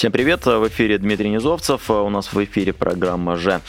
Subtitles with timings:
[0.00, 3.60] Всем привет, в эфире Дмитрий Низовцев, у нас в эфире программа же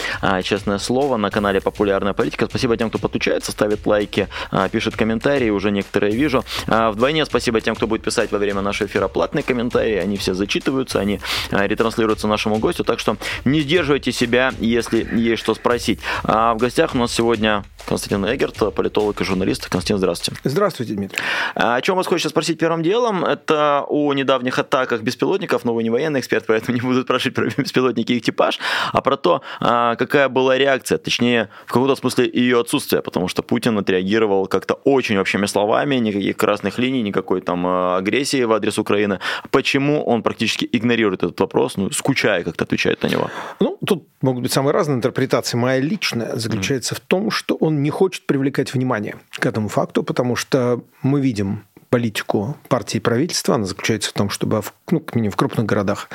[0.43, 2.45] «Честное слово» на канале «Популярная политика».
[2.45, 4.29] Спасибо тем, кто подключается, ставит лайки,
[4.71, 6.45] пишет комментарии, уже некоторые вижу.
[6.67, 11.01] Вдвойне спасибо тем, кто будет писать во время нашего эфира платные комментарии, они все зачитываются,
[11.01, 11.19] они
[11.51, 15.99] ретранслируются нашему гостю, так что не сдерживайте себя, если есть что спросить.
[16.23, 19.67] А в гостях у нас сегодня Константин Эгерт, политолог и журналист.
[19.67, 20.39] Константин, здравствуйте.
[20.45, 21.19] Здравствуйте, Дмитрий.
[21.55, 23.25] О чем вас хочется спросить первым делом?
[23.25, 27.45] Это о недавних атаках беспилотников, но вы не военный эксперт, поэтому не буду спрашивать про
[27.61, 28.59] беспилотники и их типаж,
[28.93, 33.43] а про то, а, какая была реакция, точнее, в каком-то смысле ее отсутствие, потому что
[33.43, 38.79] Путин отреагировал как-то очень общими словами, никаких красных линий, никакой там а, агрессии в адрес
[38.79, 39.19] Украины.
[39.49, 43.29] Почему он практически игнорирует этот вопрос, ну, скучая как-то отвечает на него?
[43.59, 45.57] Ну, тут могут быть самые разные интерпретации.
[45.57, 46.97] Моя личная заключается mm.
[46.97, 51.63] в том, что он не хочет привлекать внимание к этому факту, потому что мы видим
[51.91, 56.09] политику партии и правительства, она заключается в том, чтобы ну, как минимум в крупных городах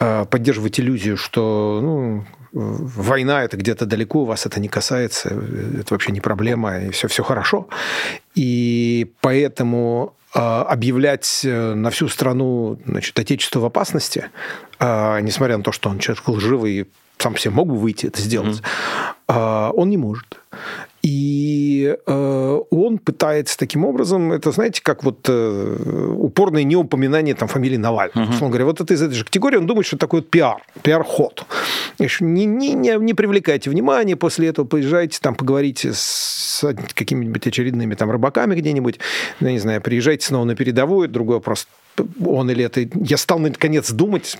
[0.00, 6.12] э, поддерживать иллюзию, что ну, война это где-то далеко, вас это не касается, это вообще
[6.12, 7.68] не проблема, и все, все хорошо.
[8.34, 14.30] И поэтому э, объявлять на всю страну значит, отечество в опасности,
[14.78, 18.62] э, несмотря на то, что он человек лживый, сам себе мог бы выйти это сделать,
[19.28, 19.72] mm-hmm.
[19.76, 20.40] он не может.
[21.02, 27.78] И э, он пытается таким образом, это, знаете, как вот э, упорное неупоминание там, фамилии
[27.78, 28.26] Навального.
[28.26, 28.44] Uh-huh.
[28.44, 31.46] Он говорит, вот это из этой же категории, он думает, что это такой пиар, пиар-ход.
[31.98, 38.10] Не, не, не, не привлекайте внимания, после этого поезжайте, там, поговорите с какими-нибудь очередными там
[38.10, 38.98] рыбаками где-нибудь,
[39.40, 41.66] ну, я не знаю, приезжайте снова на передовую, другой вопрос,
[42.24, 42.86] он или это...
[42.94, 44.38] Я стал, наконец, думать,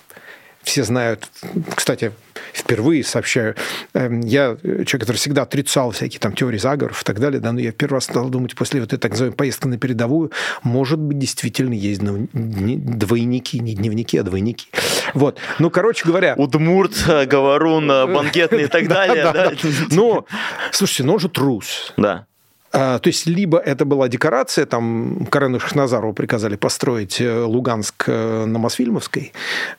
[0.62, 1.28] все знают,
[1.74, 2.12] кстати,
[2.52, 3.54] впервые сообщаю,
[3.94, 7.60] эм, я человек, который всегда отрицал всякие там теории заговоров и так далее, да, но
[7.60, 11.18] я первый раз стал думать после вот этой так называемой поездки на передовую, может быть,
[11.18, 14.68] действительно есть двойники, не дневники, а двойники.
[15.14, 15.38] Вот.
[15.58, 16.34] Ну, короче говоря...
[16.36, 16.92] Удмурт,
[17.26, 19.56] Говорун, банкетный и так далее.
[19.90, 20.26] Но,
[20.72, 21.92] слушайте, ну он же трус.
[21.96, 22.26] Да.
[22.72, 28.44] А, то есть, либо это была декорация, там Карену Шахназарову приказали построить э, Луганск э,
[28.44, 29.32] на Мосфильмовской,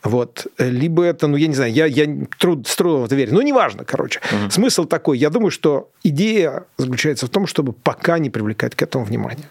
[0.03, 2.06] вот, либо это, ну, я не знаю, я, я
[2.38, 4.19] труд, с трудом в это верю, ну, неважно, короче.
[4.31, 4.52] Угу.
[4.52, 9.06] Смысл такой, я думаю, что идея заключается в том, чтобы пока не привлекать к этому
[9.06, 9.50] внимания.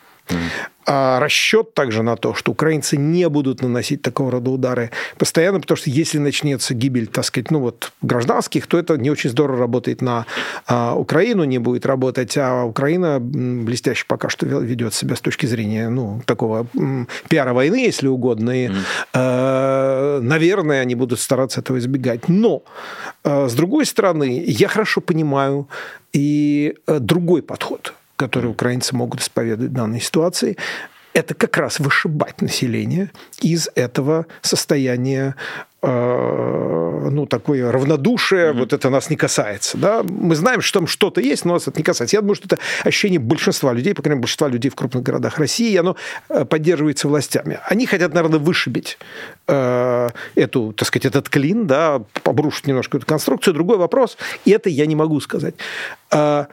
[0.86, 5.76] А расчет также на то, что украинцы не будут наносить такого рода удары постоянно, потому
[5.76, 10.02] что если начнется гибель, так сказать, ну вот гражданских, то это не очень здорово работает
[10.02, 10.26] на
[10.66, 15.90] а, Украину, не будет работать, а Украина блестяще пока что ведет себя с точки зрения,
[15.90, 16.66] ну, такого
[17.28, 18.76] пиара войны, если угодно, и, mm.
[19.14, 22.28] э, наверное, они будут стараться этого избегать.
[22.28, 22.62] Но,
[23.22, 25.68] э, с другой стороны, я хорошо понимаю
[26.12, 30.58] и э, другой подход– которые украинцы могут исповедовать в данной ситуации,
[31.14, 33.10] это как раз вышибать население
[33.40, 35.34] из этого состояния
[35.82, 38.58] э, ну, такое равнодушие, mm-hmm.
[38.58, 39.78] вот это нас не касается.
[39.78, 40.02] Да?
[40.02, 42.16] Мы знаем, что там что-то есть, но нас это не касается.
[42.16, 45.38] Я думаю, что это ощущение большинства людей, по крайней мере, большинства людей в крупных городах
[45.38, 45.96] России, и оно
[46.28, 47.58] э, поддерживается властями.
[47.64, 48.98] Они хотят, наверное, вышибить
[49.48, 53.54] э, эту, так сказать, этот клин, да, обрушить немножко эту конструкцию.
[53.54, 55.54] Другой вопрос, и это я не могу сказать.
[56.12, 56.44] Э,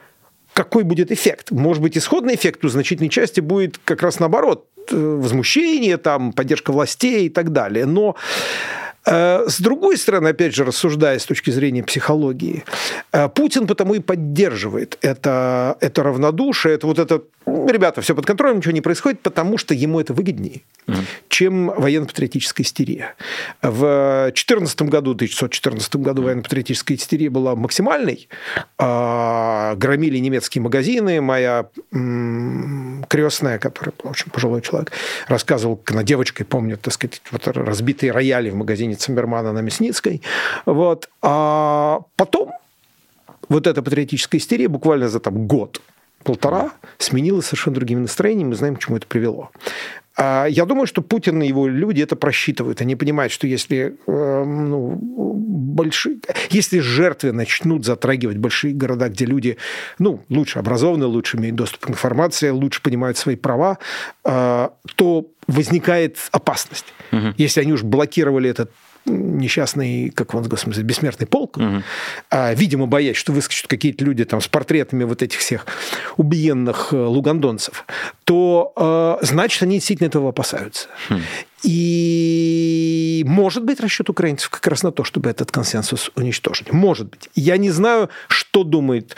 [0.58, 1.52] какой будет эффект.
[1.52, 4.66] Может быть, исходный эффект у значительной части будет как раз наоборот.
[4.90, 7.86] Э, возмущение, там, поддержка властей и так далее.
[7.86, 8.16] Но
[9.06, 12.64] с другой стороны, опять же, рассуждая с точки зрения психологии,
[13.12, 18.58] э, Путин потому и поддерживает это, это равнодушие, это вот это, ребята, все под контролем,
[18.58, 20.96] ничего не происходит, потому что ему это выгоднее, mm
[21.28, 23.14] чем военно-патриотическая истерия.
[23.62, 28.28] В 2014 году, 1914 году военно-патриотическая истерия была максимальной,
[28.76, 31.68] а, громили немецкие магазины, моя
[33.08, 34.90] крестная, которая была очень пожилой человек,
[35.28, 40.22] рассказывал, как она девочкой помнит, так сказать, вот разбитые рояли в магазине Циммермана на Мясницкой.
[40.66, 41.08] Вот.
[41.22, 42.52] А потом
[43.48, 45.80] вот эта патриотическая истерия буквально за там год
[46.22, 48.50] полтора сменилась совершенно другими настроениями.
[48.50, 49.50] Мы знаем, к чему это привело.
[50.16, 52.80] А я думаю, что Путин и его люди это просчитывают.
[52.80, 54.98] Они понимают, что если, э, ну,
[55.78, 56.16] большие,
[56.50, 59.56] если жертвы начнут затрагивать большие города, где люди
[59.98, 63.78] ну, лучше образованы, лучше имеют доступ к информации, лучше понимают свои права,
[64.24, 66.86] э, то возникает опасность.
[67.12, 67.34] Угу.
[67.38, 68.70] Если они уж блокировали этот
[69.06, 71.82] несчастный, как он, господи, бессмертный полк, угу.
[72.30, 75.66] а, видимо, боясь, что выскочат какие-то люди там с портретами вот этих всех
[76.16, 77.86] убиенных э, лугандонцев,
[78.24, 80.88] то, э, значит, они действительно этого опасаются.
[81.08, 81.20] Хм.
[81.62, 82.57] И
[83.18, 86.72] И может быть расчет украинцев как раз на то, чтобы этот консенсус уничтожить.
[86.72, 87.28] Может быть.
[87.34, 89.16] Я не знаю, что думает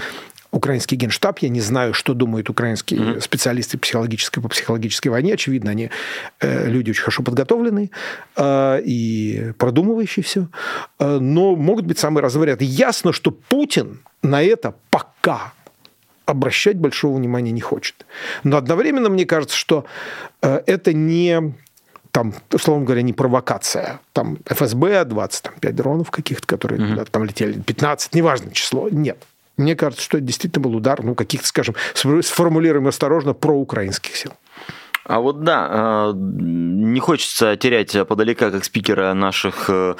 [0.52, 3.20] украинский генштаб, я не знаю, что думают украинские mm-hmm.
[3.20, 5.34] специалисты психологической по психологической войне.
[5.34, 5.90] Очевидно, они
[6.40, 7.90] э, люди очень хорошо подготовленные
[8.36, 10.48] э, и продумывающие все.
[10.98, 12.64] Э, но могут быть самые разные варианты.
[12.64, 15.52] Ясно, что Путин на это пока
[16.24, 18.06] обращать большого внимания не хочет.
[18.44, 19.84] Но одновременно мне кажется, что
[20.40, 21.54] э, это не
[22.12, 24.00] там, условно говоря, не провокация.
[24.12, 27.10] Там ФСБ, 25 дронов каких-то, которые mm-hmm.
[27.10, 28.88] там летели, 15, неважно число.
[28.88, 29.22] Нет.
[29.56, 34.32] Мне кажется, что это действительно был удар, ну, каких-то, скажем, сформулируем осторожно, проукраинских сил.
[35.04, 39.94] А вот да, а, не хочется терять подалека как спикера наших э,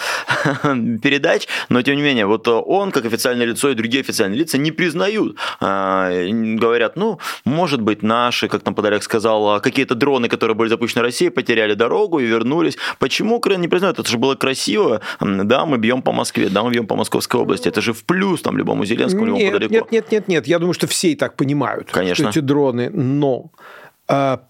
[1.03, 4.73] передач, но тем не менее, вот он, как официальное лицо и другие официальные лица не
[4.73, 5.37] признают.
[5.61, 11.03] А, говорят, ну, может быть, наши, как там Подоляк сказал, какие-то дроны, которые были запущены
[11.03, 12.77] в России, потеряли дорогу и вернулись.
[12.99, 13.99] Почему Украина не признает?
[13.99, 15.01] Это же было красиво.
[15.21, 17.69] Да, мы бьем по Москве, да, мы бьем по Московской области.
[17.69, 19.75] Это же в плюс там любому Зеленскому, нет, любому Подоляку.
[19.75, 20.47] Нет, нет, нет, нет.
[20.47, 22.31] Я думаю, что все и так понимают, Конечно.
[22.31, 23.80] что эти дроны, но а,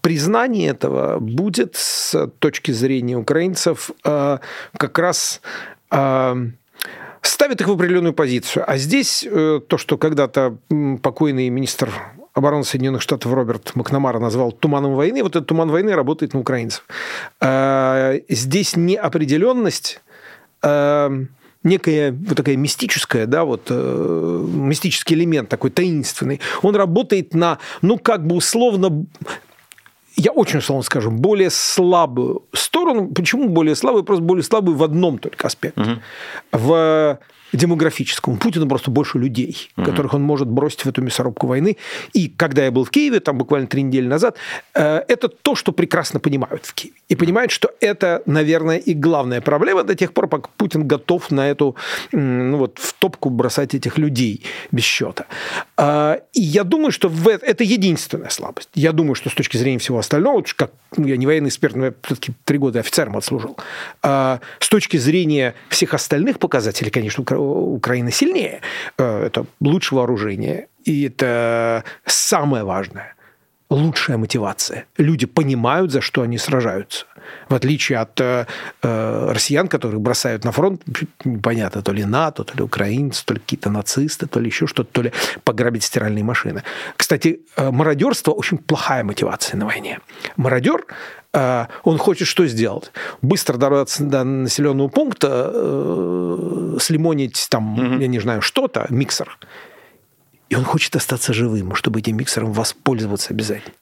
[0.01, 4.39] признание этого будет с точки зрения украинцев а,
[4.75, 5.41] как раз
[5.91, 6.35] а,
[7.21, 8.63] ставит их в определенную позицию.
[8.67, 10.57] А здесь э, то, что когда-то
[11.03, 11.91] покойный министр
[12.33, 16.85] обороны Соединенных Штатов Роберт Макнамара назвал туманом войны, вот этот туман войны работает на украинцев.
[18.29, 20.01] Здесь неопределенность
[21.63, 27.97] некая вот такая мистическая, да, вот э, мистический элемент такой таинственный, он работает на, ну,
[27.97, 29.05] как бы условно
[30.15, 33.07] я очень условно скажу, более слабую сторону.
[33.07, 34.03] Почему более слабую?
[34.03, 35.81] Просто более слабую в одном только аспекте.
[35.81, 35.91] Угу.
[36.51, 37.19] В
[37.53, 38.37] демографическому.
[38.37, 39.85] Путину просто больше людей, угу.
[39.85, 41.77] которых он может бросить в эту мясорубку войны.
[42.13, 44.37] И когда я был в Киеве, там буквально три недели назад,
[44.73, 46.95] э, это то, что прекрасно понимают в Киеве.
[47.09, 51.49] И понимают, что это, наверное, и главная проблема до тех пор, пока Путин готов на
[51.49, 51.75] эту,
[52.11, 55.25] ну вот, в топку бросать этих людей без счета.
[55.77, 58.69] А, и я думаю, что в, это единственная слабость.
[58.75, 61.85] Я думаю, что с точки зрения всего остального, как ну, я не военный эксперт, но
[61.85, 63.57] я все-таки три года офицером отслужил,
[64.01, 68.61] а, с точки зрения всех остальных показателей, конечно, Украина сильнее.
[68.97, 70.67] Э, это лучше вооружение.
[70.83, 73.15] И это самое важное.
[73.71, 74.85] Лучшая мотивация.
[74.97, 77.05] Люди понимают, за что они сражаются.
[77.47, 78.45] В отличие от э,
[78.83, 80.81] э россиян, которых бросают на фронт,
[81.23, 84.91] непонятно, то ли НАТО, то ли украинцы, то ли какие-то нацисты, то ли еще что-то,
[84.91, 85.13] то ли
[85.45, 86.63] пограбить стиральные машины.
[86.97, 89.99] Кстати, э, мародерство очень плохая мотивация на войне.
[90.35, 90.85] Мародер
[91.33, 92.91] э, он хочет что сделать?
[93.21, 98.01] Быстро добраться до населенного пункта, э, слимонить там, угу.
[98.01, 99.37] я не знаю, что-то, миксер.
[100.51, 103.73] И он хочет остаться живым, чтобы этим миксером воспользоваться обязательно.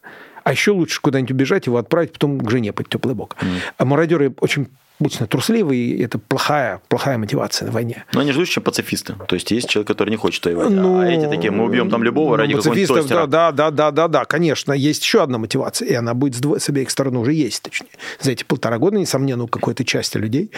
[0.43, 3.35] А еще лучше куда-нибудь убежать, его отправить потом к жене под теплый бок.
[3.41, 3.47] Mm.
[3.77, 4.67] А мародеры очень
[4.99, 8.05] обычно трусливые, и это плохая, плохая мотивация на войне.
[8.13, 9.15] Но они же лучше, пацифисты.
[9.27, 10.69] То есть есть человек, который не хочет воевать.
[10.69, 13.91] Ну, а эти такие, мы убьем там любого ради ну, какого-нибудь да, да, да, да,
[13.91, 14.71] да, да, конечно.
[14.71, 16.59] Есть еще одна мотивация, и она будет с, дво...
[16.59, 17.89] с обеих сторон уже есть, точнее.
[18.19, 20.51] За эти полтора года, несомненно, у какой-то части людей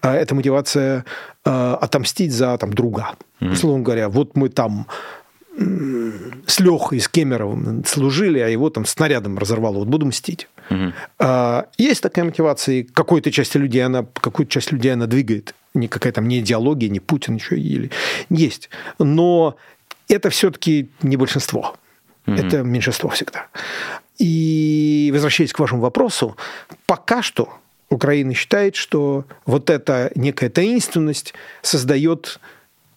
[0.00, 1.04] а, эта мотивация
[1.44, 3.10] а, отомстить за там, друга.
[3.40, 3.52] Mm-hmm.
[3.52, 4.86] Условно говоря, вот мы там
[5.58, 9.78] с Лехой, с Кемеровым служили, а его там снарядом разорвало.
[9.78, 10.48] Вот буду мстить.
[10.70, 10.92] Угу.
[11.78, 15.54] есть такая мотивация, и какой-то части людей она, какую-то часть людей она двигает.
[15.74, 17.56] Никакая там не идеология, не Путин, ничего.
[17.56, 17.90] Или...
[18.28, 18.70] Есть.
[18.98, 19.56] Но
[20.08, 21.76] это все-таки не большинство.
[22.26, 22.36] Угу.
[22.36, 23.46] Это меньшинство всегда.
[24.18, 26.36] И возвращаясь к вашему вопросу,
[26.86, 27.54] пока что
[27.88, 32.38] Украина считает, что вот эта некая таинственность создает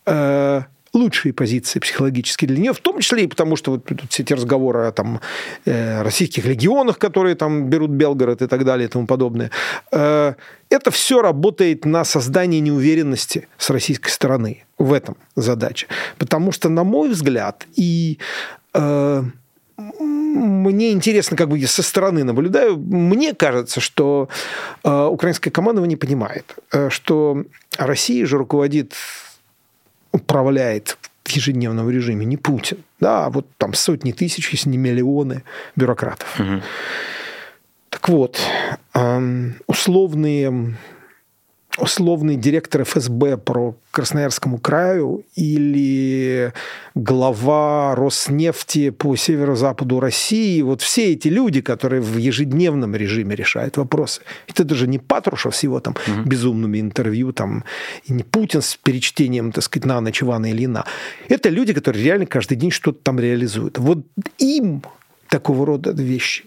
[0.05, 0.63] э,
[1.01, 4.33] лучшие позиции психологически для нее, в том числе и потому, что вот тут все эти
[4.33, 5.19] разговоры о там,
[5.65, 9.49] э, российских легионах, которые там берут Белгород и так далее и тому подобное.
[9.91, 10.33] Э,
[10.69, 15.87] это все работает на создание неуверенности с российской стороны в этом задача.
[16.17, 18.19] Потому что, на мой взгляд, и
[18.73, 19.23] э,
[19.77, 24.29] мне интересно, как бы я со стороны наблюдаю, мне кажется, что
[24.83, 27.43] э, украинское командование понимает, э, что
[27.77, 28.93] Россия же руководит
[30.11, 35.43] управляет в ежедневном режиме не Путин, да, а вот там сотни тысяч, если не миллионы
[35.75, 36.39] бюрократов.
[36.39, 36.61] Угу.
[37.89, 38.39] Так вот,
[39.67, 40.75] условные
[41.77, 46.53] условный директор ФСБ про Красноярскому краю или
[46.95, 54.21] глава Роснефти по северо-западу России, вот все эти люди, которые в ежедневном режиме решают вопросы.
[54.47, 56.29] Это даже не Патрушев с его там угу.
[56.29, 57.63] безумными интервью, там,
[58.05, 60.85] и не Путин с перечтением, так сказать, на ночь Ивана Ильина.
[61.29, 63.77] Это люди, которые реально каждый день что-то там реализуют.
[63.77, 64.05] Вот
[64.37, 64.83] им
[65.29, 66.45] такого рода вещи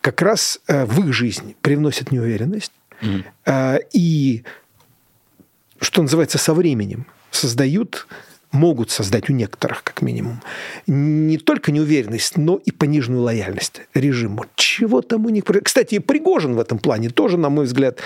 [0.00, 2.72] как раз э, в их жизни привносят неуверенность,
[3.02, 3.82] mm.
[3.92, 4.44] и
[5.80, 8.06] что называется, со временем создают
[8.52, 10.42] могут создать у некоторых, как минимум,
[10.86, 14.44] не только неуверенность, но и пониженную лояльность режиму.
[14.56, 15.44] Чего там у них...
[15.62, 18.00] Кстати, Пригожин в этом плане тоже, на мой взгляд,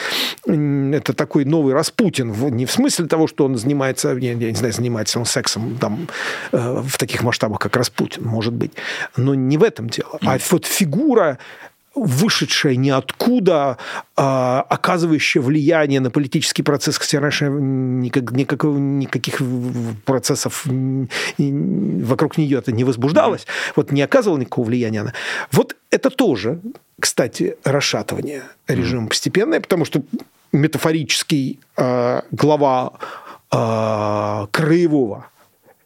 [0.47, 2.33] это такой новый Распутин.
[2.55, 6.09] Не в смысле того, что он занимается, я, не знаю, занимается он сексом там,
[6.53, 8.73] э, в таких масштабах, как Распутин, может быть.
[9.17, 10.19] Но не в этом дело.
[10.21, 11.39] А вот фигура
[11.95, 13.79] вышедшая ниоткуда,
[14.17, 19.41] а, оказывающая влияние на политический процесс, хотя раньше никак, никак, никаких
[20.05, 20.65] процессов
[21.39, 23.47] вокруг нее это не возбуждалось,
[23.77, 25.13] вот не оказывала никакого влияния она.
[25.53, 26.61] Вот это тоже,
[26.99, 30.03] кстати, расшатывание режима постепенное, потому что
[30.53, 32.93] метафорический э, глава
[33.53, 35.27] э, краевого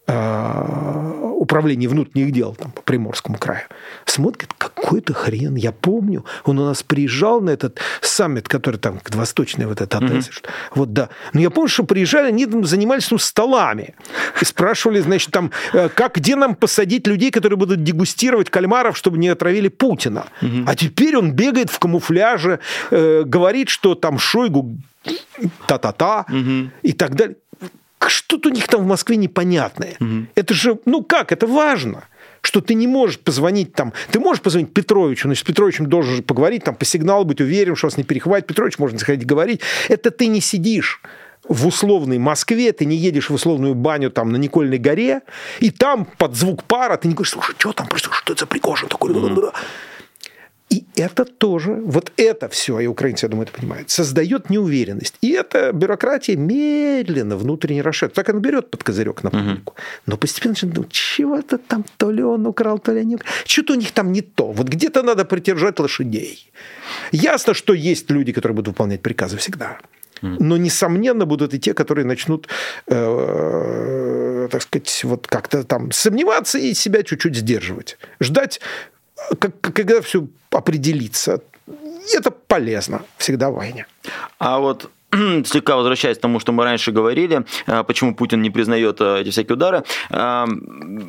[0.09, 3.67] управления внутренних дел там, по Приморскому краю,
[4.05, 5.55] смотрит, какой-то хрен.
[5.55, 10.19] Я помню, он у нас приезжал на этот саммит, который там, восточный вот этот отель.
[10.19, 10.49] Mm-hmm.
[10.75, 11.09] Вот, да.
[11.33, 13.95] Но я помню, что приезжали, они там занимались ну, столами.
[14.41, 19.19] И спрашивали, значит, там, э, как, где нам посадить людей, которые будут дегустировать кальмаров, чтобы
[19.19, 20.27] не отравили Путина.
[20.41, 20.65] Mm-hmm.
[20.67, 22.61] А теперь он бегает в камуфляже,
[22.91, 24.79] э, говорит, что там Шойгу
[25.67, 26.71] та-та-та угу.
[26.83, 27.37] и так далее
[28.09, 29.97] что-то у них там в Москве непонятное.
[30.01, 30.27] Угу.
[30.35, 32.05] Это же, ну как, это важно
[32.41, 36.65] что ты не можешь позвонить там, ты можешь позвонить Петровичу, но с Петровичем должен поговорить,
[36.65, 39.61] там по сигналу быть уверен, что вас не перехватит, Петрович можно заходить говорить.
[39.89, 41.03] Это ты не сидишь
[41.49, 45.23] в условной Москве, ты не едешь в условную баню там на Никольной горе,
[45.61, 48.47] и там под звук пара ты не говоришь, слушай, что там происходит, что это за
[48.47, 49.13] Пригожин такой?
[49.13, 49.55] Mm-hmm.
[50.71, 55.15] И это тоже, вот это все, и украинцы, я думаю, это понимают, создает неуверенность.
[55.23, 58.15] И эта бюрократия медленно внутренне расширяет.
[58.15, 59.73] Так она берет под козырек на публику.
[59.73, 59.83] Угу.
[60.07, 63.33] Но постепенно начинает думать, чего-то там, то ли он украл, то ли не украл.
[63.47, 64.53] Что-то у них там не то.
[64.53, 66.51] Вот где-то надо придержать лошадей.
[67.13, 69.79] Ясно, что есть люди, которые будут выполнять приказы всегда.
[70.21, 72.49] Но, несомненно, будут и те, которые начнут,
[72.89, 77.99] э, так сказать, вот как-то там сомневаться и себя чуть-чуть сдерживать.
[78.21, 78.61] Ждать
[79.39, 80.01] как, когда
[80.51, 82.19] все определится.
[82.19, 83.87] это полезно всегда в войне.
[84.39, 84.91] А вот
[85.45, 89.31] слегка возвращаясь к тому, что мы раньше говорили, э, почему Путин не признает э, эти
[89.31, 90.47] всякие удары, э,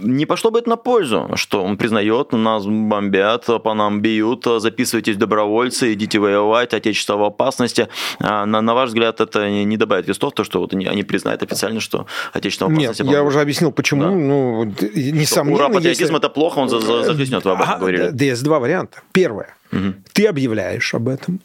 [0.01, 5.17] не пошло бы это на пользу, что он признает, нас бомбят, по нам бьют, записывайтесь
[5.17, 7.87] добровольцы, идите воевать, отечество в опасности.
[8.19, 11.79] На, на ваш взгляд, это не добавит вестов, то, что вот они, они признают официально,
[11.79, 13.03] что отечество в опасности?
[13.03, 14.03] Нет, я уже объяснил, почему.
[14.03, 14.11] Да.
[14.11, 14.63] Ну,
[14.95, 16.17] несомненно, Ура, патриотизм если...
[16.17, 18.09] это плохо, он захлестнет, вы об этом говорили.
[18.11, 19.01] Да, есть два варианта.
[19.11, 19.55] Первое.
[19.71, 19.93] Угу.
[20.13, 21.41] Ты объявляешь об этом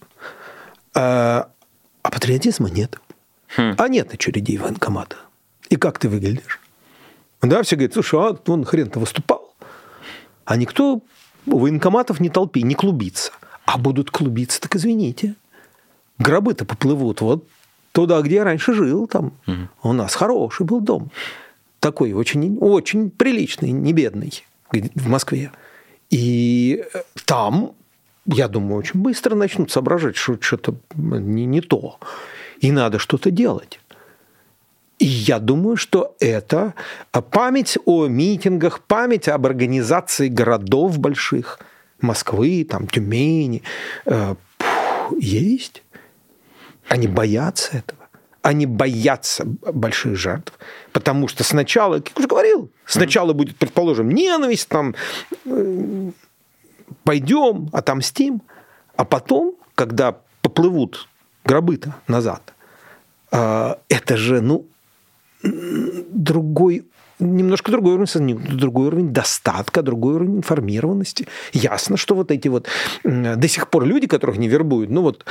[2.05, 3.01] а патриотизма нет.
[3.57, 3.75] Хм.
[3.79, 5.17] А нет очередей военкомата.
[5.71, 6.61] И как ты выглядишь?
[7.43, 9.55] Да, все говорят, слушай, а он хрен-то выступал.
[10.45, 11.01] А никто
[11.47, 13.33] у военкоматов не толпи, не клубится.
[13.65, 15.35] А будут клубиться, так извините.
[16.19, 17.49] Гробы-то поплывут вот
[17.93, 19.07] туда, где я раньше жил.
[19.07, 19.33] Там.
[19.47, 19.91] Угу.
[19.91, 21.11] У нас хороший был дом.
[21.81, 25.53] Такой очень, очень приличный, не бедный в Москве.
[26.11, 26.85] И
[27.25, 27.73] там
[28.27, 31.99] я думаю, очень быстро начнут соображать, что что-то не, не то.
[32.61, 33.81] И надо что-то делать.
[34.99, 36.75] И я думаю, что это
[37.31, 41.59] память о митингах, память об организации городов больших,
[42.01, 43.63] Москвы, там, Тюмени,
[44.07, 44.35] э,
[45.19, 45.83] есть.
[46.89, 48.09] Они боятся этого.
[48.43, 50.53] Они боятся больших жертв.
[50.93, 54.95] Потому что сначала, как уже говорил, сначала будет, предположим, ненависть, там,
[55.47, 56.11] э,
[57.05, 58.43] пойдем, отомстим,
[58.97, 61.09] а потом, когда поплывут
[61.45, 62.55] гробы-то назад,
[63.31, 64.67] а, это же, ну,
[65.43, 66.85] другой
[67.21, 71.29] немножко другой уровень, другой уровень достатка, другой уровень информированности.
[71.53, 72.67] Ясно, что вот эти вот
[73.05, 75.25] до сих пор люди, которых не вербуют, ну вот,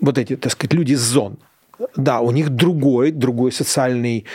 [0.00, 1.38] вот эти, так сказать, люди из зон,
[1.96, 4.26] да, у них другой, другой социальный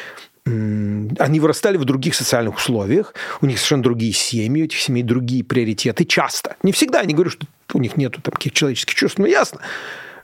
[1.20, 5.44] они вырастали в других социальных условиях, у них совершенно другие семьи, у этих семей другие
[5.44, 6.56] приоритеты часто.
[6.64, 9.60] Не всегда, не говорю, что у них нет таких человеческих чувств, но ясно,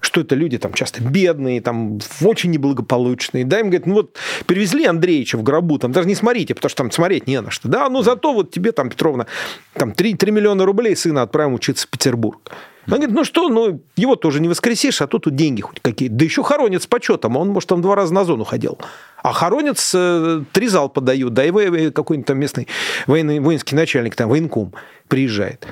[0.06, 3.44] что это люди там часто бедные, там очень неблагополучные.
[3.44, 6.78] Да, им говорят, ну вот привезли Андреевича в гробу, там даже не смотрите, потому что
[6.84, 7.68] там смотреть не на что.
[7.68, 9.26] Да, ну зато вот тебе там, Петровна,
[9.74, 12.52] там 3, 3 миллиона рублей сына отправим учиться в Петербург.
[12.88, 16.08] Он говорит, ну что, ну его тоже не воскресишь, а тут тут деньги хоть какие.
[16.08, 18.78] Да еще хоронят с почетом, а он, может, там два раза на зону ходил.
[19.24, 22.68] А хоронят с э, три залпа дают, да и какой-нибудь там местный
[23.08, 24.74] военный, воинский начальник, там, военком
[25.08, 25.66] приезжает.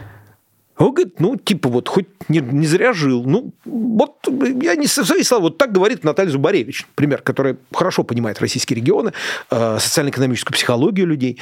[0.83, 3.23] Он говорит, ну, типа, вот, хоть не, не зря жил.
[3.23, 4.27] Ну, вот,
[4.61, 9.13] я не зависел, вот так говорит Наталья Зубаревич, например, которая хорошо понимает российские регионы,
[9.49, 11.39] э, социально-экономическую психологию людей.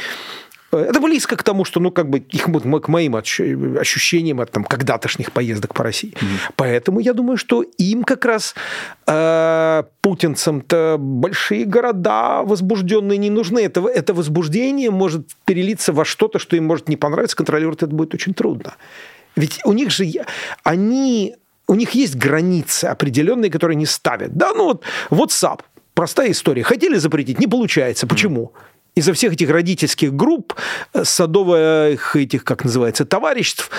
[0.71, 5.31] Это близко к тому, что, ну, как бы, их, к моим ощущениям от там, когда-тошних
[5.33, 6.13] поездок по России.
[6.13, 6.53] Mm-hmm.
[6.55, 8.55] Поэтому я думаю, что им как раз
[9.05, 13.59] э, путинцам-то большие города возбужденные не нужны.
[13.59, 17.35] Это, это возбуждение может перелиться во что-то, что им может не понравиться.
[17.35, 18.75] Контролировать это будет очень трудно.
[19.35, 20.05] Ведь у них же...
[20.63, 21.35] Они
[21.67, 24.35] у них есть границы определенные, которые не ставят.
[24.35, 25.61] Да, ну вот WhatsApp,
[25.93, 26.63] простая история.
[26.63, 28.07] Хотели запретить, не получается.
[28.07, 28.51] Почему?
[28.93, 30.53] Из-за всех этих родительских групп,
[30.93, 33.69] э, садовых этих, как называется, товариществ,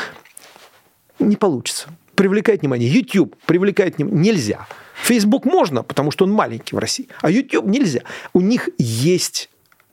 [1.19, 1.89] не получится.
[2.15, 2.89] Привлекает внимание.
[2.89, 4.33] YouTube привлекает внимание.
[4.33, 4.67] Нельзя.
[5.03, 7.09] Facebook можно, потому что он маленький в России.
[7.21, 8.03] А YouTube нельзя.
[8.33, 9.51] У них есть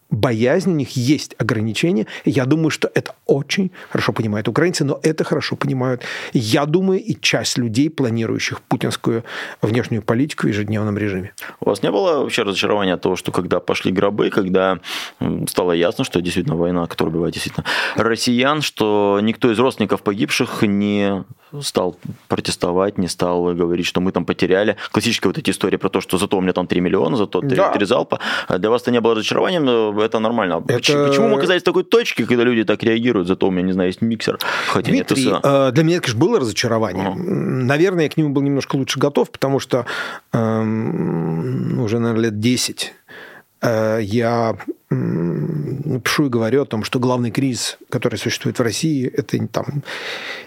[0.10, 2.08] боязнь, у них есть ограничения.
[2.25, 7.16] Я думаю, что это очень хорошо понимают украинцы, но это хорошо понимают, я думаю, и
[7.20, 9.24] часть людей, планирующих путинскую
[9.62, 11.34] внешнюю политику в ежедневном режиме.
[11.60, 14.80] У вас не было вообще разочарования от того, что когда пошли гробы, когда
[15.48, 21.24] стало ясно, что действительно война, которая убивает действительно россиян, что никто из родственников погибших не
[21.62, 21.98] стал
[22.28, 24.75] протестовать, не стал говорить, что мы там потеряли.
[24.92, 27.56] Классическая вот эти истории про то, что зато у меня там 3 миллиона, зато 3,
[27.56, 27.72] да.
[27.72, 28.20] 3 залпа.
[28.48, 29.66] А для вас это не было разочарованием,
[30.00, 30.63] но это нормально.
[30.68, 31.08] Это...
[31.08, 33.27] Почему мы оказались в такой точке, когда люди так реагируют?
[33.27, 35.72] Зато у меня, не знаю, есть миксер, хотя Дмитрий, нет ТСА.
[35.72, 37.10] Для меня, это, конечно, было разочарование.
[37.10, 37.20] Угу.
[37.20, 39.86] Наверное, я к нему был немножко лучше готов, потому что
[40.32, 42.94] эм, уже, наверное, лет 10
[43.62, 44.56] э, я
[44.89, 49.84] пишу и говорю о том, что главный кризис, который существует в России, это там,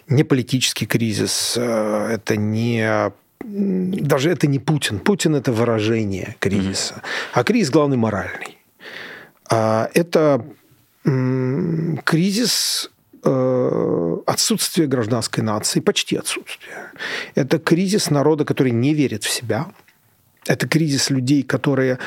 [0.09, 3.12] не политический кризис, э, это не
[3.44, 5.00] даже это не Путин.
[5.00, 6.94] Путин это выражение кризиса.
[6.94, 7.30] Mm-hmm.
[7.32, 8.62] А кризис главный моральный.
[9.52, 10.42] А это
[12.04, 12.90] кризис
[13.23, 16.90] э, отсутствия гражданской нации, почти отсутствие.
[17.35, 19.66] Это кризис народа, который не верит в себя.
[20.47, 21.99] Это кризис людей, которые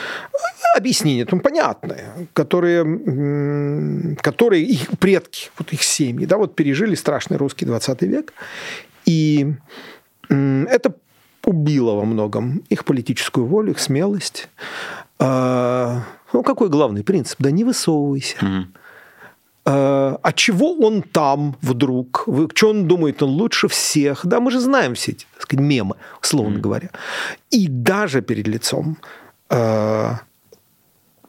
[0.75, 7.65] объяснение там понятное, которые, которые их предки, вот их семьи, да, вот пережили страшный русский
[7.65, 8.33] 20 век,
[9.05, 9.53] и
[10.29, 10.95] это
[11.45, 14.49] убило во многом их политическую волю, их смелость.
[16.35, 17.39] Ну, какой главный принцип?
[17.39, 18.35] Да не высовывайся.
[18.41, 20.19] Mm-hmm.
[20.21, 22.27] А чего он там вдруг?
[22.27, 24.25] Вы, что он думает, он лучше всех?
[24.25, 26.61] Да, мы же знаем все эти, так сказать, мемы, условно mm-hmm.
[26.61, 26.89] говоря.
[27.51, 28.97] И даже перед лицом
[29.49, 30.19] а,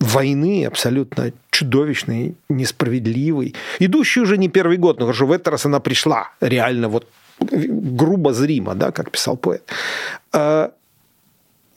[0.00, 5.78] войны абсолютно чудовищной, несправедливой, идущей уже не первый год, но хорошо, в этот раз она
[5.78, 7.06] пришла реально вот
[7.38, 9.62] грубо зримо, да, как писал поэт.
[10.32, 10.72] А,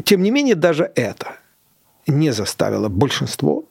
[0.03, 1.38] тем не менее, даже это
[2.09, 3.65] не заставило большинство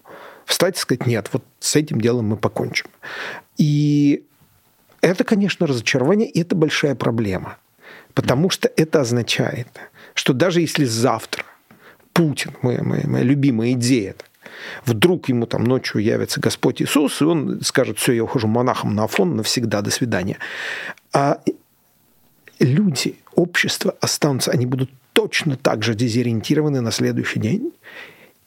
[0.44, 2.86] встать и сказать, нет, вот с этим делом мы покончим.
[3.58, 4.24] И
[5.00, 7.58] это, конечно, разочарование, и это большая проблема.
[8.14, 9.68] Потому что это означает,
[10.14, 11.44] что даже если завтра
[12.12, 14.14] Путин, моя, моя, моя любимая идея,
[14.84, 19.04] Вдруг ему там ночью явится Господь Иисус, и он скажет, все, я ухожу монахом на
[19.04, 20.38] Афон навсегда, до свидания.
[21.12, 21.40] А
[22.58, 27.72] люди, общество останутся, они будут точно так же дезориентированы на следующий день.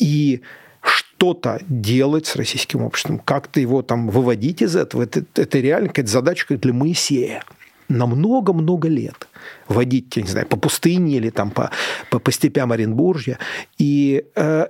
[0.02, 0.42] И
[0.82, 6.12] что-то делать с российским обществом, как-то его там выводить из этого, это, это реально какая-то
[6.12, 7.44] задача для Моисея
[7.88, 9.28] на много-много лет
[9.68, 11.70] водить, я не знаю, по пустыне или там по,
[12.10, 13.38] по, по степям Оренбуржья.
[13.78, 14.68] И э,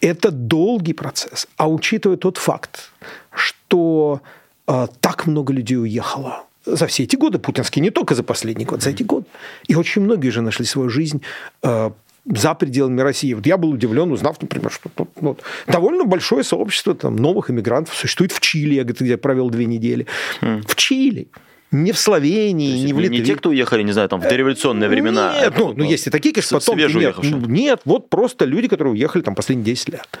[0.00, 1.46] это долгий процесс.
[1.56, 2.90] А учитывая тот факт,
[3.34, 4.22] что
[4.66, 8.82] э, так много людей уехало за все эти годы, путинские не только за последний год,
[8.82, 9.26] за эти годы,
[9.66, 11.20] и очень многие же нашли свою жизнь
[11.62, 11.90] э,
[12.26, 13.34] за пределами России.
[13.34, 17.94] Вот я был удивлен, узнав, например, что тут вот, довольно большое сообщество там, новых иммигрантов
[17.94, 20.06] существует в Чили, я где провел две недели.
[20.40, 20.64] Mm.
[20.66, 21.28] В Чили
[21.74, 23.18] не в Словении, не в Литве.
[23.18, 25.34] Не те, кто уехали, не знаю, там в дореволюционные времена.
[25.40, 26.78] Нет, ну, ну, есть и такие, конечно, потом.
[26.78, 30.18] Нет, ну, нет, вот просто люди, которые уехали там последние 10 лет.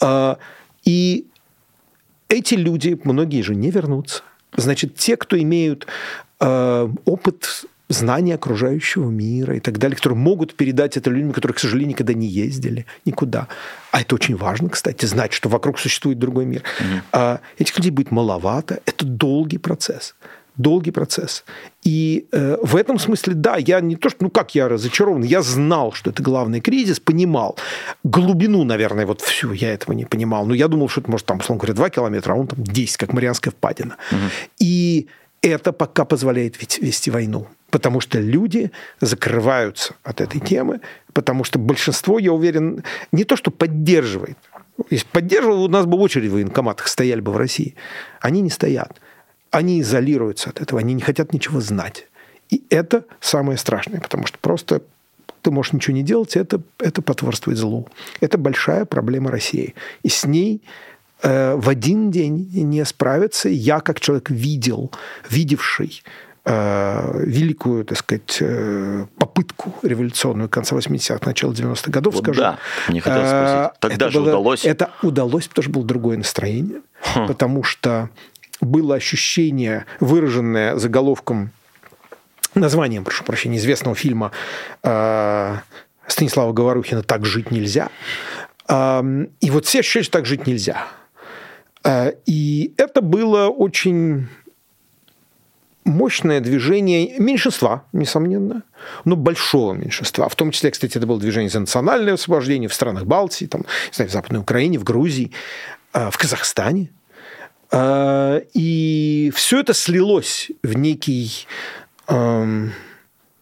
[0.00, 0.38] А,
[0.84, 1.26] и
[2.28, 4.22] эти люди, многие же не вернутся.
[4.54, 5.86] Значит, те, кто имеют
[6.40, 11.58] э, опыт знания окружающего мира и так далее, которые могут передать это людям, которые, к
[11.58, 13.48] сожалению, никогда не ездили никуда.
[13.90, 16.62] А это очень важно, кстати, знать, что вокруг существует другой мир.
[16.62, 17.02] Mm-hmm.
[17.12, 18.80] А этих людей будет маловато.
[18.86, 20.14] Это долгий процесс
[20.56, 21.44] долгий процесс.
[21.82, 25.42] И э, в этом смысле, да, я не то, что, ну как я разочарован, я
[25.42, 27.56] знал, что это главный кризис, понимал.
[28.04, 30.46] Глубину, наверное, вот всю я этого не понимал.
[30.46, 32.96] Но я думал, что это может там, условно говоря, 2 километра, а он там 10,
[32.96, 33.96] как Марианская впадина.
[34.10, 34.20] Угу.
[34.58, 35.08] И
[35.42, 37.46] это пока позволяет вести войну.
[37.70, 40.80] Потому что люди закрываются от этой темы,
[41.12, 44.36] потому что большинство, я уверен, не то, что поддерживает.
[44.90, 47.74] Если поддерживал, у нас бы очередь в военкоматах стояли бы в России.
[48.20, 49.00] Они не стоят
[49.52, 52.08] они изолируются от этого, они не хотят ничего знать.
[52.50, 54.82] И это самое страшное, потому что просто
[55.42, 57.88] ты можешь ничего не делать, это, это потворствует злу.
[58.20, 59.74] Это большая проблема России.
[60.02, 60.62] И с ней
[61.22, 63.48] в один день не справится.
[63.48, 64.90] Я, как человек, видел,
[65.30, 66.02] видевший
[66.44, 72.40] э, великую, так сказать, э, попытку революционную конца 80-х, начала 90-х годов, Вот скажу.
[72.40, 72.58] да,
[72.88, 73.80] не хотел спросить.
[73.80, 74.64] Тогда это же было- удалось.
[74.64, 76.80] Это удалось, потому что было другое настроение.
[77.14, 77.26] Хм.
[77.28, 78.10] Потому что
[78.60, 81.50] было ощущение, выраженное заголовком,
[82.54, 84.32] названием, прошу прощения, известного фильма
[84.82, 85.56] э,
[86.08, 87.88] Станислава Говорухина «Так жить нельзя».
[88.68, 90.86] И вот все ощущают, что так жить нельзя.
[91.84, 94.28] Э, И это было очень
[95.84, 98.62] мощное движение меньшинства, несомненно,
[99.04, 100.28] но большого меньшинства.
[100.28, 104.08] В том числе, кстати, это было движение за национальное освобождение в странах Балтии, там, знаю,
[104.08, 105.32] в Западной Украине, в Грузии,
[105.92, 106.90] э, в Казахстане.
[107.72, 111.46] Э, И все это слилось в некий
[112.08, 112.72] эм,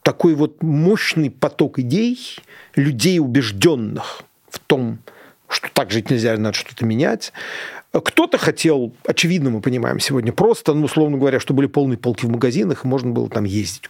[0.02, 2.36] такой вот мощный поток идей,
[2.74, 5.10] людей, убежденных в том, что
[5.74, 7.32] так жить нельзя, надо что-то менять.
[7.92, 12.30] Кто-то хотел, очевидно, мы понимаем сегодня, просто, ну, условно говоря, что были полные полки в
[12.30, 13.88] магазинах, и можно было там ездить.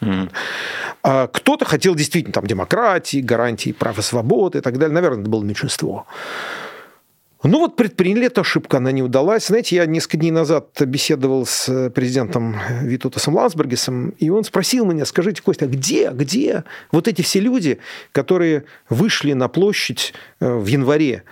[1.03, 4.95] А Кто-то хотел действительно там демократии, гарантии прав и свобод и так далее.
[4.95, 6.07] Наверное, это было меньшинство.
[7.43, 9.47] Ну вот предприняли эту ошибку, она не удалась.
[9.47, 15.41] Знаете, я несколько дней назад беседовал с президентом Витутасом Лансбергесом, и он спросил меня, скажите,
[15.41, 17.79] Костя, а где, где вот эти все люди,
[18.13, 21.23] которые вышли на площадь э, в январе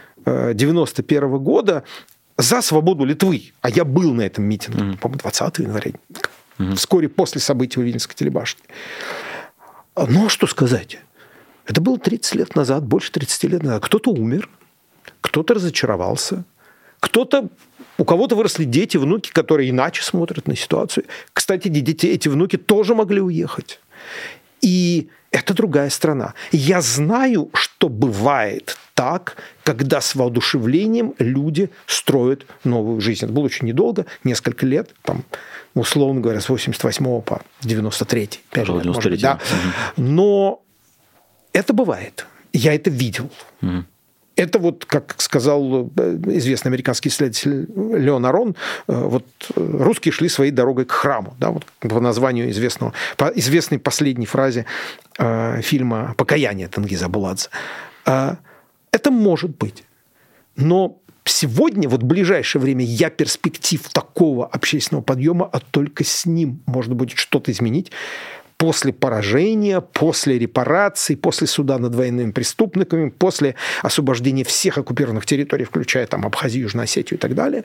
[0.55, 1.85] 91 года
[2.37, 3.53] за свободу Литвы?
[3.61, 5.93] А я был на этом митинге, по-моему, 20 января,
[6.77, 8.63] вскоре после событий у Вильнюсской телебашни.
[9.97, 10.99] Ну, а что сказать?
[11.67, 13.85] Это было 30 лет назад, больше 30 лет назад.
[13.85, 14.49] Кто-то умер,
[15.21, 16.45] кто-то разочаровался,
[17.01, 17.49] кто-то
[17.99, 21.05] у кого-то выросли дети, внуки, которые иначе смотрят на ситуацию.
[21.33, 23.81] Кстати, дети, эти внуки тоже могли уехать.
[24.61, 26.35] И это другая страна.
[26.53, 33.25] Я знаю, что бывает так, когда с воодушевлением люди строят новую жизнь.
[33.25, 35.25] Это было очень недолго, несколько лет, там,
[35.75, 38.27] условно говоря, с 88 по 93.
[38.27, 40.03] пять Пожалуй, лет, может быть, 93, да.
[40.03, 40.63] Но
[41.53, 42.27] это бывает.
[42.53, 43.31] Я это видел.
[44.39, 48.55] Это вот, как сказал э, известный американский исследователь Леон Арон,
[48.87, 49.25] э, вот
[49.57, 54.27] э, русские шли своей дорогой к храму, да, вот по названию известного, по известной последней
[54.27, 54.65] фразе
[55.19, 57.49] э, фильма «Покаяние» Тенгиза Буладзе.
[58.07, 58.37] Э,
[58.93, 59.83] это может быть.
[60.55, 66.63] Но сегодня, вот в ближайшее время, я перспектив такого общественного подъема, а только с ним
[66.67, 67.91] можно будет что-то изменить
[68.59, 76.07] после поражения, после репараций, после суда над военными преступниками, после освобождения всех оккупированных территорий, включая
[76.07, 77.63] там Абхазию, Южную Осетию и так далее.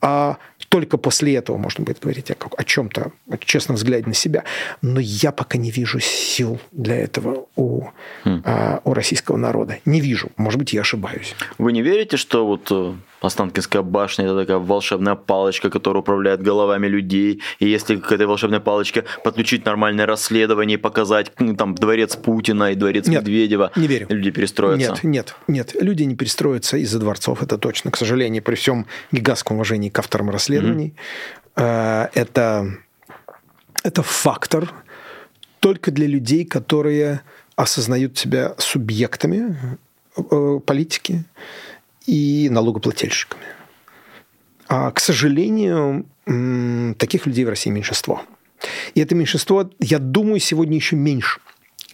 [0.00, 4.42] А только после этого можно будет говорить о, о чем-то, о честном взгляде на себя.
[4.82, 7.84] Но я пока не вижу сил для этого у,
[8.24, 9.78] а, у российского народа.
[9.84, 10.30] Не вижу.
[10.36, 11.36] Может быть, я ошибаюсь.
[11.58, 12.94] Вы не верите, что вот э,
[13.24, 18.60] Останкинская башня это такая волшебная палочка, которая управляет головами людей, и если к этой волшебной
[18.60, 23.86] палочке подключить нормальное расследование и показать ну, там дворец Путина и дворец Нет, Медведева, не
[23.86, 24.06] верю.
[24.10, 24.92] люди перестроятся?
[24.92, 25.76] Нет, нет, нет.
[25.80, 27.90] Люди не перестроятся из-за дворцов, это точно.
[27.90, 30.94] К сожалению, при всем гигантском уважении к авторам расследований,
[31.56, 32.66] э, это,
[33.82, 34.72] это фактор
[35.60, 37.22] только для людей, которые
[37.56, 39.56] осознают себя субъектами
[40.16, 41.24] э, политики
[42.06, 43.44] и налогоплательщиками.
[44.68, 46.06] А, к сожалению,
[46.98, 48.22] таких людей в России меньшинство.
[48.94, 51.40] И это меньшинство, я думаю, сегодня еще меньше,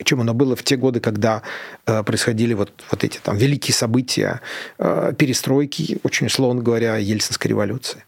[0.05, 1.42] чем оно было в те годы, когда
[1.87, 4.40] э, происходили вот, вот эти там великие события
[4.79, 8.05] э, перестройки, очень условно говоря, Ельцинской революции.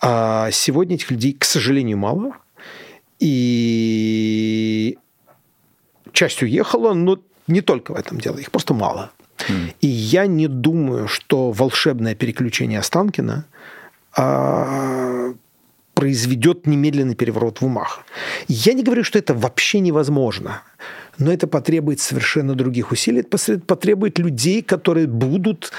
[0.00, 2.36] А сегодня этих людей, к сожалению, мало.
[3.18, 4.98] И
[6.12, 9.10] часть уехала, но не только в этом дело, их просто мало.
[9.80, 13.44] И я не думаю, что волшебное переключение Останкина
[14.16, 15.32] а,
[15.94, 18.04] произведет немедленный переворот в умах.
[18.48, 20.62] Я не говорю, что это вообще невозможно,
[21.18, 25.72] но это потребует совершенно других усилий, это потребует людей, которые будут...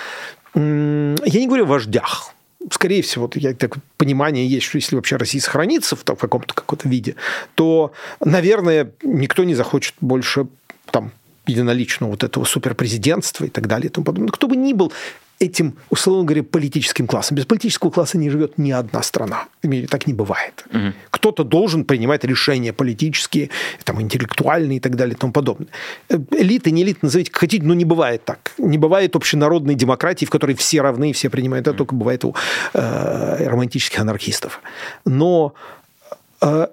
[0.56, 2.34] Я не говорю о вождях,
[2.72, 6.89] скорее всего, я так понимание есть, что если вообще Россия сохранится в, в каком-то каком-то
[6.89, 7.15] виде,
[7.56, 7.93] то,
[8.24, 10.48] наверное, никто не захочет больше
[10.91, 11.12] там
[11.48, 14.28] единоличного вот этого суперпрезидентства и так далее и тому подобное.
[14.28, 14.92] Но кто бы ни был
[15.40, 17.36] этим, условно говоря, политическим классом.
[17.36, 19.46] Без политического класса не живет ни одна страна.
[19.62, 20.66] В мире так не бывает.
[21.12, 23.50] Кто-то должен принимать решения политические,
[23.84, 25.68] там, интеллектуальные и так далее и тому подобное.
[26.10, 28.54] Э, Элиты, не элиты, назовите как хотите, но не бывает так.
[28.58, 31.68] Не бывает общенародной демократии, в которой все равны и все принимают.
[31.68, 32.36] Это только бывает у
[32.74, 34.62] э, романтических анархистов.
[35.06, 35.54] Но
[36.42, 36.68] э,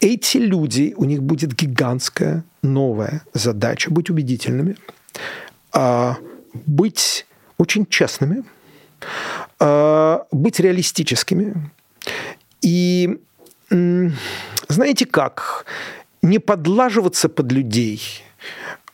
[0.00, 4.76] эти люди, у них будет гигантская новая задача быть убедительными,
[5.72, 6.16] а,
[6.52, 7.26] быть
[7.58, 8.44] очень честными,
[9.60, 11.70] э, быть реалистическими.
[12.62, 13.18] И
[13.70, 15.66] знаете как?
[16.22, 18.00] Не подлаживаться под людей,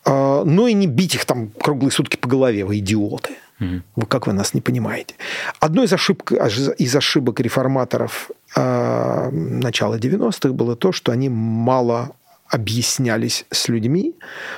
[0.05, 3.35] э, но и не бить их там круглые сутки по голове, вы идиоты.
[3.61, 3.83] Угу.
[3.97, 5.15] Вы как вы нас не понимаете?
[5.61, 12.11] Одной из ошибок, из ошибок реформаторов э, начала 90-х было то, что они мало
[12.49, 14.15] объяснялись с людьми,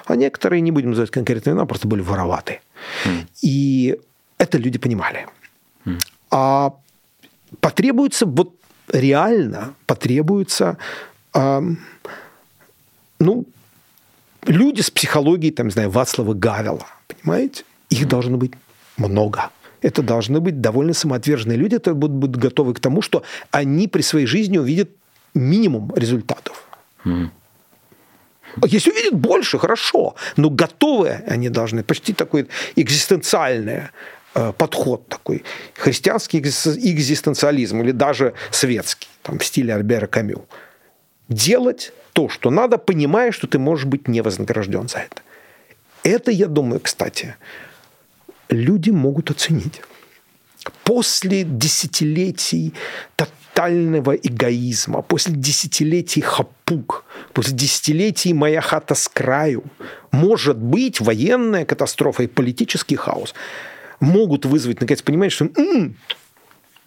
[0.07, 2.61] а некоторые, не будем называть конкретные имена, просто были вороваты.
[3.05, 3.27] Mm.
[3.43, 3.99] И
[4.39, 5.27] это люди понимали.
[5.85, 5.99] Mm.
[6.31, 6.75] А
[7.61, 8.55] потребуется, вот
[8.93, 10.77] реально потребуется,
[11.35, 11.63] э,
[13.19, 13.45] ну,
[14.47, 17.65] люди с психологией, там, не знаю, Вацлава Гавела, понимаете?
[17.91, 18.53] Их должно быть
[18.97, 19.51] много.
[19.81, 24.03] Это должны быть довольно самоотверженные люди, которые будут, будут готовы к тому, что они при
[24.03, 24.91] своей жизни увидят
[25.35, 26.67] минимум результатов.
[27.05, 27.31] Mm.
[28.67, 33.83] Если увидят больше, хорошо, но готовые они должны, почти такой экзистенциальный
[34.35, 40.47] э, подход такой, христианский экзистенциализм или даже светский, там, в стиле Альбера Камю.
[41.29, 45.23] Делать то, что надо, понимая, что ты можешь быть не вознагражден за это.
[46.03, 47.37] Это, я думаю, кстати,
[48.49, 49.83] люди могут оценить.
[50.85, 52.75] После десятилетий
[53.59, 59.65] тотального эгоизма, после десятилетий хапук, после десятилетий «моя хата с краю»,
[60.13, 63.35] может быть, военная катастрофа и политический хаос
[64.01, 65.97] могут вызвать, наконец, понимание, что м-м,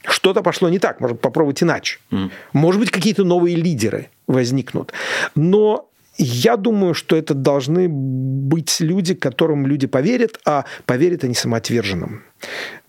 [0.06, 2.00] что-то пошло не так, может попробовать иначе.
[2.12, 2.32] Mm.
[2.54, 4.94] Может быть, какие-то новые лидеры возникнут.
[5.36, 12.24] Но я думаю, что это должны быть люди, которым люди поверят, а поверят они самоотверженным.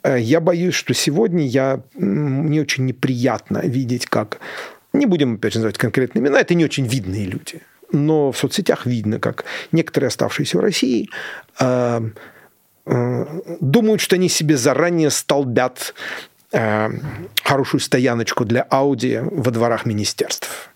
[0.02, 4.40] Э, я боюсь, что сегодня я не очень неприятно видеть, как
[4.92, 7.60] не будем опять же называть конкретные имена, это не очень видные люди.
[7.92, 11.08] Но в соцсетях видно, как некоторые оставшиеся в России
[11.60, 12.00] э,
[12.86, 15.94] э, думают, что они себе заранее столбят
[16.52, 16.90] Э,
[17.44, 20.70] хорошую стояночку для Ауди во дворах министерств.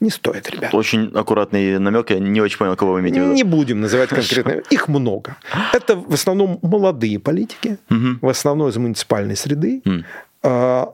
[0.00, 0.74] Не стоит, ребят.
[0.74, 3.34] Очень аккуратный намек, я не очень понял, кого вы имеете в виду.
[3.34, 4.62] Не будем называть конкретно.
[4.70, 5.36] Их много.
[5.74, 8.18] Это в основном молодые политики, угу.
[8.22, 9.82] в основном из муниципальной среды.
[9.84, 10.04] Угу.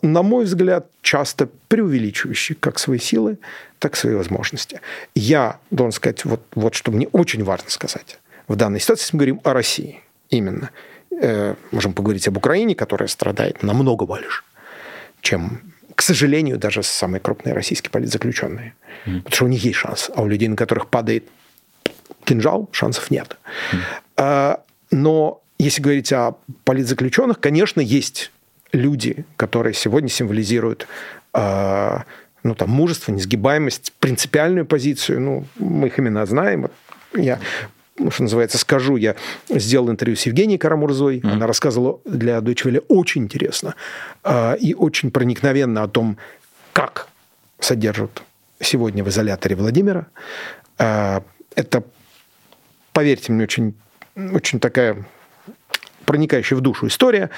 [0.03, 3.39] На мой взгляд, часто преувеличивающие как свои силы,
[3.79, 4.81] так и свои возможности.
[5.15, 8.19] Я должен сказать, вот, вот что мне очень важно сказать
[8.49, 10.71] в данной ситуации, если мы говорим о России именно–
[11.71, 14.43] можем поговорить об Украине, которая страдает намного больше,
[15.21, 15.61] чем,
[15.95, 18.75] к сожалению, даже самые крупные российские политзаключенные.
[19.07, 19.19] Mm.
[19.19, 21.25] Потому что у них есть шанс, а у людей, на которых падает
[22.25, 23.37] кинжал, шансов нет.
[24.17, 24.61] Mm.
[24.91, 28.31] Но если говорить о политзаключенных, конечно, есть
[28.73, 30.87] люди, которые сегодня символизируют
[31.33, 31.99] э,
[32.45, 35.21] ну, там, мужество, несгибаемость, принципиальную позицию.
[35.21, 36.71] Ну, мы их имена знаем.
[37.15, 37.41] Я
[38.11, 39.15] что называется, скажу, я
[39.49, 41.31] сделал интервью с Евгенией Карамурзой, mm.
[41.31, 43.75] она рассказывала для Deutsche Welle очень интересно
[44.25, 46.19] э, и очень проникновенно о том,
[46.73, 47.09] как
[47.61, 48.23] содержат
[48.61, 50.07] сегодня в изоляторе Владимира.
[50.79, 51.21] Э,
[51.55, 51.85] это,
[52.93, 53.75] поверьте мне, очень,
[54.17, 55.05] очень такая
[56.05, 57.31] проникающая в душу история.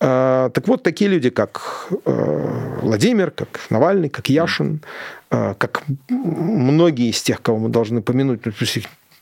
[0.00, 4.82] Э, так вот, такие люди, как э, Владимир, как Навальный, как Яшин,
[5.30, 8.52] э, как многие из тех, кого мы должны помянуть, ну,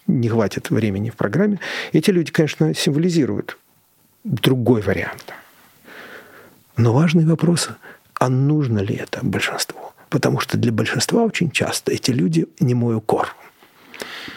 [0.07, 1.61] не хватит времени в программе.
[1.93, 3.59] Эти люди, конечно, символизируют
[4.25, 5.33] другой вариант.
[6.77, 7.69] Но важный вопрос,
[8.19, 9.93] а нужно ли это большинству?
[10.09, 13.35] Потому что для большинства очень часто эти люди не мой укор.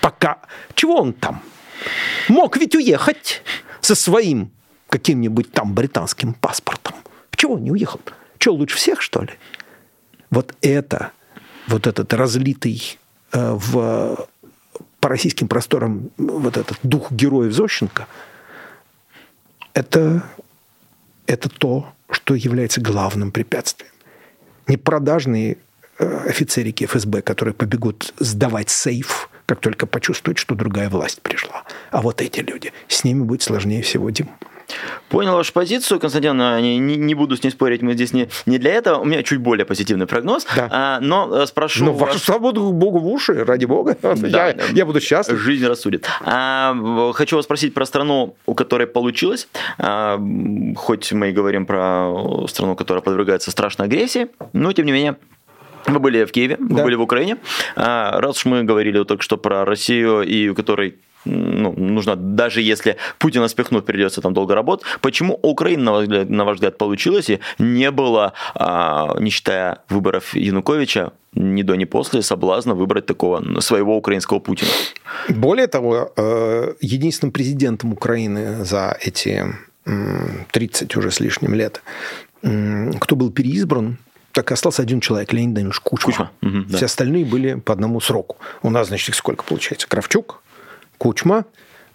[0.02, 0.40] Пока...
[0.76, 1.42] Чего он там?
[2.30, 3.42] Мог ведь уехать
[3.82, 4.52] со своим
[4.90, 6.96] каким-нибудь там британским паспортом.
[7.36, 8.00] Чего он не уехал?
[8.40, 9.32] Что, лучше всех, что ли?
[10.30, 11.12] Вот это,
[11.68, 12.98] вот этот разлитый
[13.32, 14.28] э, в
[15.08, 18.08] по российским просторам вот этот дух героев Зощенко,
[19.74, 20.22] это,
[21.28, 23.94] это то, что является главным препятствием.
[24.68, 25.60] Не продажные
[25.98, 31.64] э, офицерики ФСБ, которые побегут сдавать сейф, как только почувствуют, что другая власть пришла.
[31.90, 34.28] А вот эти люди, с ними будет сложнее всего, Дим.
[35.10, 38.58] Понял вашу позицию, Константин, не, не, не буду с ней спорить, мы здесь не, не
[38.58, 39.00] для этого.
[39.00, 40.68] У меня чуть более позитивный прогноз, да.
[40.72, 41.86] а, но э, спрошу...
[41.86, 43.98] Ну, вашу свободу Богу в уши, ради Бога.
[44.18, 44.48] Да.
[44.50, 45.38] Я, я буду счастлив.
[45.38, 46.06] Жизнь рассудит.
[46.22, 46.76] А,
[47.14, 50.20] хочу вас спросить про страну, у которой получилось, а,
[50.76, 55.18] хоть мы и говорим про страну, которая подвергается страшной агрессии, но тем не менее
[55.88, 56.84] вы были в Киеве, вы да.
[56.84, 57.38] были в Украине.
[57.76, 60.96] А, раз уж мы говорили только что про Россию, и у которой
[61.28, 64.86] ну, нужно, даже если Путина спихнуть, придется там долго работать.
[65.02, 69.80] Почему Украина, на ваш взгляд, на ваш взгляд получилось и не было, а, не считая
[69.90, 74.72] выборов Януковича, ни до, ни после соблазна выбрать такого своего украинского Путина?
[75.30, 79.46] Более того, э, единственным президентом Украины за эти
[80.52, 81.82] 30 уже с лишним лет
[83.00, 83.98] кто был переизбран,
[84.32, 86.06] так остался один человек, Леонид Данилович Кучма.
[86.06, 86.32] Кучма.
[86.42, 86.78] Угу, да.
[86.78, 88.38] Все остальные были по одному сроку.
[88.62, 89.88] У нас, значит, их сколько получается?
[89.88, 90.44] Кравчук,
[90.98, 91.46] Кучма,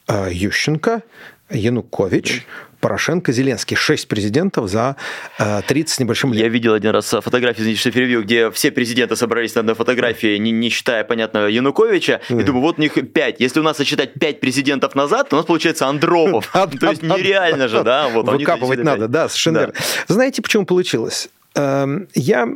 [0.09, 1.03] э, Ющенко,
[1.51, 2.47] Янукович,
[2.83, 3.77] Порошенко, Зеленский.
[3.77, 4.97] Шесть президентов за
[5.39, 6.43] 30 с небольшим лет.
[6.43, 10.37] Я видел один раз фотографии, извините, что перевью, где все президенты собрались на одной фотографии,
[10.37, 12.21] не, не считая, понятно, Януковича.
[12.29, 12.41] Mm.
[12.41, 13.39] И думаю, вот у них пять.
[13.39, 16.51] Если у нас сочетать пять президентов назад, то у нас получается Андропов.
[16.53, 18.09] То есть нереально же, да?
[18.09, 19.73] Выкапывать надо, да, совершенно.
[20.09, 21.29] Знаете, почему получилось?
[21.55, 22.47] Эм, я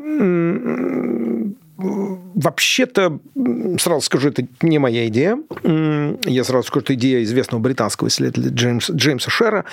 [1.79, 3.19] Вообще-то,
[3.79, 5.39] сразу скажу, это не моя идея.
[5.63, 9.65] Я сразу скажу, это идея известного британского исследователя Джеймса, Джеймса Шера.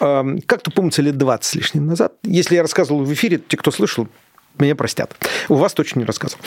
[0.00, 2.12] Эм, как-то, помнится, лет 20 с лишним назад.
[2.22, 4.06] Если я рассказывал в эфире, те, кто слышал,
[4.58, 5.16] меня простят.
[5.48, 6.42] У вас точно не рассказывал.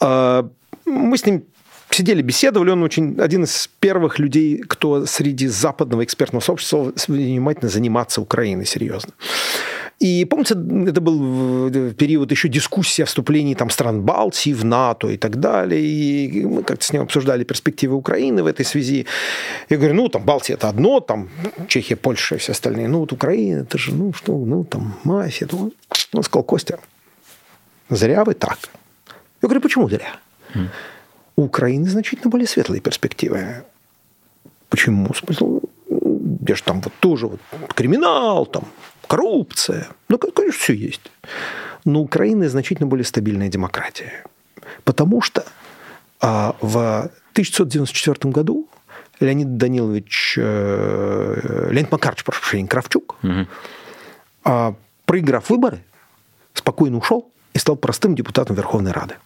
[0.00, 0.44] Э,
[0.86, 1.44] мы с ним
[1.90, 2.70] сидели, беседовали.
[2.70, 9.12] Он очень один из первых людей, кто среди западного экспертного сообщества внимательно заниматься Украиной серьезно.
[10.00, 15.16] И помните, это был период еще дискуссии о вступлении там, стран Балтии в НАТО и
[15.16, 15.80] так далее.
[15.80, 19.06] И мы как-то с ним обсуждали перспективы Украины в этой связи.
[19.70, 21.28] Я говорю, ну, там, Балтия– это одно, там,
[21.68, 22.88] Чехия, Польша и все остальные.
[22.88, 25.48] Ну, вот Украина– это же, ну, что, ну, там, мафия.
[25.52, 25.72] Ну,
[26.12, 26.78] он сказал, Костя,
[27.88, 28.58] зря вы так.
[29.42, 30.16] Я говорю, почему зря?
[31.36, 33.62] У Украины значительно более светлые перспективы.
[34.68, 35.08] Почему?
[36.46, 37.40] Я же там вот тоже вот
[37.74, 38.64] криминал, там,
[39.06, 39.88] коррупция.
[40.08, 41.00] Ну, конечно, все есть.
[41.84, 44.24] Но Украина значительно более стабильная демократия.
[44.84, 45.44] Потому что
[46.20, 48.68] а, в 1994 году
[49.20, 53.46] Леонид Данилович, э, Леонид Макарович, прошу прощения, Кравчук, угу.
[54.44, 55.84] а, проиграв выборы,
[56.52, 59.16] спокойно ушел и стал простым депутатом Верховной Рады.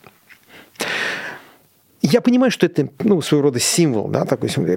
[2.02, 4.76] Я понимаю, что это ну, своего рода символ, да, такой символ.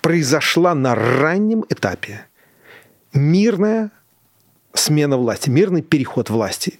[0.00, 2.26] Произошла на раннем этапе
[3.12, 3.90] мирная
[4.74, 6.78] смена власти, мирный переход власти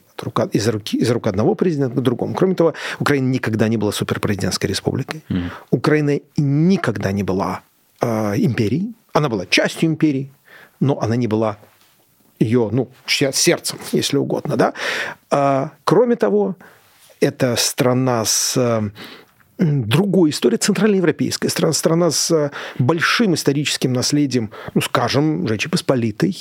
[0.52, 2.34] из руки, из рук одного президента к другому.
[2.34, 5.22] Кроме того, Украина никогда не была суперпрезидентской республикой.
[5.28, 5.50] Mm.
[5.70, 7.62] Украина никогда не была
[8.00, 8.94] э, империей.
[9.12, 10.30] Она была частью империи,
[10.80, 11.58] но она не была
[12.38, 14.56] ее ну, сердцем, если угодно.
[14.56, 14.74] Да?
[15.30, 16.56] А, кроме того,
[17.20, 18.56] это страна с
[19.62, 26.36] другой история, центральноевропейская страна, страна с э, большим историческим наследием, ну, скажем, Речи Посполитой.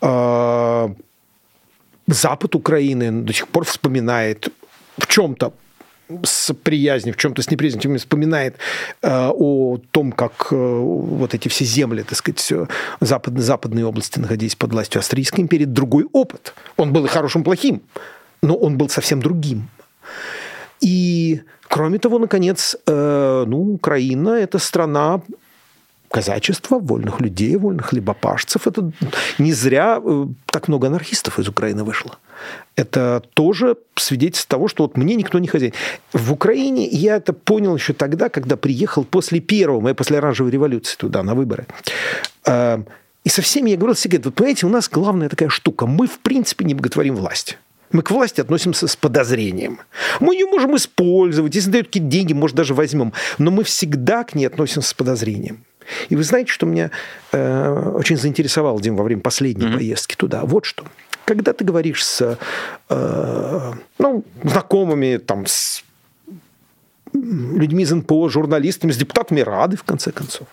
[0.00, 0.94] А,
[2.06, 4.48] Запад Украины до сих пор вспоминает
[4.98, 5.52] в чем-то
[6.22, 8.56] с приязнью, в чем-то с неприязнью, вспоминает
[9.02, 12.68] э, о том, как э, вот эти все земли, так сказать, все,
[13.00, 15.64] запад, западные области находились под властью Австрийской империи.
[15.64, 16.54] Другой опыт.
[16.76, 17.82] Он был и хорошим, и плохим,
[18.42, 19.68] но он был совсем другим.
[20.80, 21.42] И
[21.74, 25.20] Кроме того, наконец, э, ну, Украина– это страна
[26.08, 28.68] казачества, вольных людей, вольных хлебопашцев.
[28.68, 28.92] Это
[29.38, 32.16] не зря э, так много анархистов из Украины вышло.
[32.76, 35.72] Это тоже свидетельство того, что вот мне никто не хозяин.
[36.12, 40.96] В Украине я это понял еще тогда, когда приехал после первого, я после оранжевой революции
[40.96, 41.66] туда, на выборы.
[42.46, 42.84] Э,
[43.24, 45.86] и со всеми я говорил, Сергей, вот понимаете, у нас главная такая штука.
[45.86, 47.58] Мы, в принципе, не боготворим власть.
[47.92, 49.80] Мы к власти относимся с подозрением.
[50.20, 53.12] Мы ее можем использовать, если дают какие-то деньги, может, даже возьмем.
[53.38, 55.64] Но мы всегда к ней относимся с подозрением.
[56.08, 56.90] И вы знаете, что меня
[57.32, 59.76] э, очень заинтересовало, Дим, во время последней mm-hmm.
[59.76, 60.42] поездки туда?
[60.44, 60.84] Вот что.
[61.24, 62.38] Когда ты говоришь с
[62.88, 65.84] э, ну, знакомыми, там, с
[67.12, 70.48] людьми из НПО, журналистами, с депутатами Рады, в конце концов,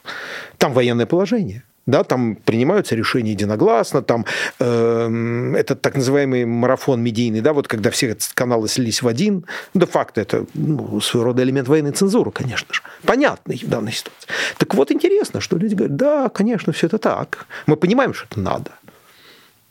[0.57, 4.25] там военное положение да, там принимаются решения единогласно, там
[4.59, 10.21] э, этот так называемый марафон медийный, да, вот когда все каналы слились в один, де-факто
[10.21, 14.27] это ну, своего рода элемент военной цензуры, конечно же, понятный в данной ситуации.
[14.57, 18.39] Так вот интересно, что люди говорят, да, конечно, все это так, мы понимаем, что это
[18.39, 18.71] надо,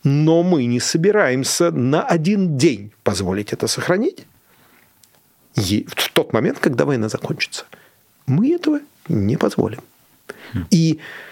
[0.02, 4.26] но мы не собираемся на один день позволить это сохранить
[5.54, 7.64] в тот момент, когда война закончится.
[8.26, 9.80] Мы этого не позволим.
[10.70, 11.29] И Э,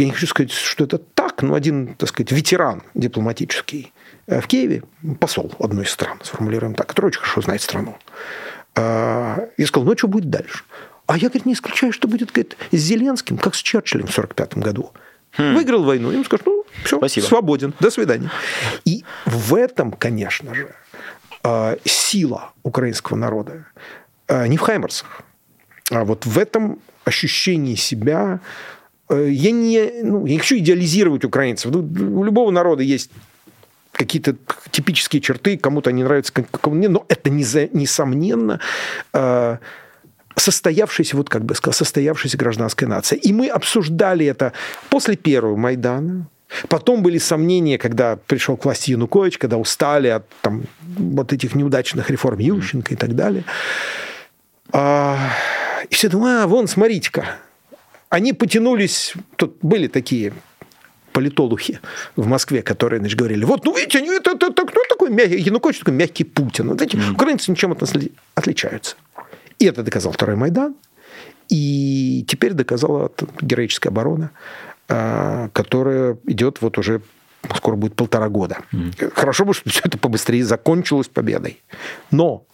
[0.00, 3.92] я не хочу сказать, что это так, но один, так сказать, ветеран дипломатический
[4.26, 4.82] э, в Киеве,
[5.18, 7.96] посол одной из стран, сформулируем так, который очень хорошо знает страну,
[8.76, 10.64] э, и сказал, ну а что будет дальше?
[11.06, 14.64] А я, говорит, не исключаю, что будет говорит, с Зеленским, как с Черчиллем в 1945
[14.64, 14.92] году.
[15.36, 15.54] Хм.
[15.54, 17.24] Выиграл войну, ему скажут, ну, все, Спасибо.
[17.26, 18.30] свободен, до свидания.
[18.84, 20.74] И в этом, конечно же,
[21.84, 23.66] сила украинского народа
[24.28, 25.22] не в Хаймерсах,
[25.90, 28.79] а вот в этом ощущении себя Э,
[29.10, 31.72] я не, ну, я не хочу идеализировать украинцев.
[31.72, 33.10] Ну, у любого народа есть
[33.92, 34.36] какие-то
[34.70, 38.60] типические черты, кому-то они нравятся, кому нет, но это несомненно
[39.12, 39.56] э,
[40.36, 43.18] состоявшаяся, вот как бы сказал, состоявшаяся гражданская нация.
[43.18, 44.52] И мы обсуждали это
[44.88, 46.26] после первого Майдана,
[46.68, 50.64] Потом были сомнения, когда пришел к власти Янукович, когда устали от там,
[50.98, 53.44] вот этих неудачных реформ Ющенко и так далее.
[54.72, 55.16] А,
[55.88, 57.36] и все думают, а, вон, смотрите-ка.
[58.10, 60.32] Они потянулись, тут были такие
[61.12, 61.80] политологи
[62.16, 65.40] в Москве, которые значит, говорили, вот, ну, видите, они, это, это, это, кто такой мягкий,
[65.40, 66.68] Янукович такой мягкий Путин.
[66.68, 67.12] Вот эти mm-hmm.
[67.12, 67.92] украинцы ничем от нас
[68.34, 68.96] отличаются.
[69.60, 70.74] И это доказал Второй Майдан.
[71.48, 74.30] И теперь доказала героическая оборона,
[74.88, 77.02] а, которая идет вот уже
[77.56, 78.58] скоро будет полтора года.
[78.72, 79.12] Mm.
[79.14, 81.60] Хорошо бы, чтобы все это побыстрее закончилось победой.
[82.10, 82.44] Но,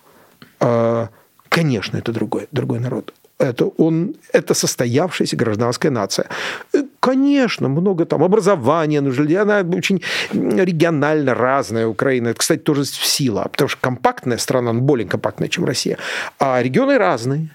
[0.60, 1.08] а,
[1.48, 3.12] конечно, это другой, другой народ.
[3.38, 6.26] Это, он, это состоявшаяся гражданская нация.
[6.72, 9.42] Э, конечно, много там образования нужно.
[9.42, 12.28] Она очень регионально разная, Украина.
[12.28, 13.48] Это, кстати, тоже сила.
[13.52, 15.98] Потому что компактная страна, она более компактная, чем Россия.
[16.38, 17.50] А регионы разные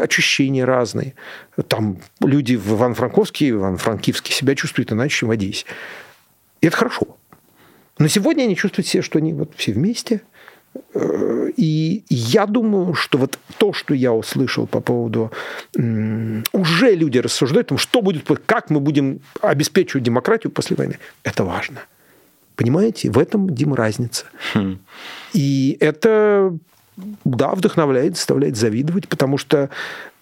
[0.00, 1.14] ощущения разные.
[1.68, 5.66] Там люди в Иван-Франковске, Иван-Франкивске себя чувствуют иначе, чем в Одессе.
[6.62, 7.18] И это хорошо.
[7.98, 10.22] Но сегодня они чувствуют себя, что они вот все вместе.
[11.56, 15.32] И я думаю, что вот то, что я услышал по поводу...
[15.74, 20.98] Уже люди рассуждают о том, что будет, как мы будем обеспечивать демократию после войны.
[21.24, 21.80] Это важно.
[22.56, 23.10] Понимаете?
[23.10, 24.26] В этом, Дима, разница.
[24.54, 24.78] Хм.
[25.32, 26.56] И это
[27.24, 29.70] да, вдохновляет, заставляет завидовать, потому что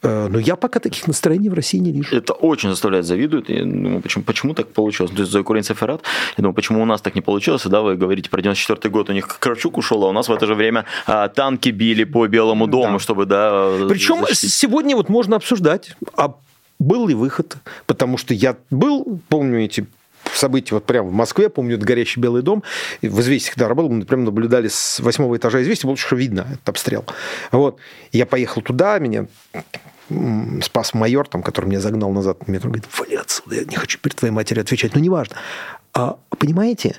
[0.02, 2.14] э, ну, я пока таких настроений в России не вижу.
[2.14, 3.48] Это очень заставляет завидовать.
[3.48, 5.12] Я думаю, почему, почему так получилось?
[5.12, 6.02] То есть за украинцев рад.
[6.36, 7.64] Я думаю, почему у нас так не получилось?
[7.64, 10.46] да, вы говорите про 94 год, у них Кравчук ушел, а у нас в это
[10.46, 12.98] же время а, танки били по Белому дому, да.
[12.98, 13.70] чтобы, да...
[13.88, 14.52] Причем защитить.
[14.52, 16.34] сегодня вот можно обсуждать, а
[16.78, 17.56] был ли выход?
[17.86, 19.86] Потому что я был, помню эти
[20.34, 22.62] событий вот прямо в Москве, помню, это горящий Белый дом,
[23.02, 26.68] в «Известиях», когда работал, мы прямо наблюдали с восьмого этажа «Известий», было что видно этот
[26.68, 27.04] обстрел.
[27.52, 27.78] Вот.
[28.12, 29.26] Я поехал туда, меня
[30.62, 33.98] спас майор, там, который меня загнал назад в метро, говорит, вали отсюда, я не хочу
[33.98, 34.94] перед твоей матерью отвечать.
[34.94, 35.36] Ну, неважно.
[35.92, 36.96] А, понимаете,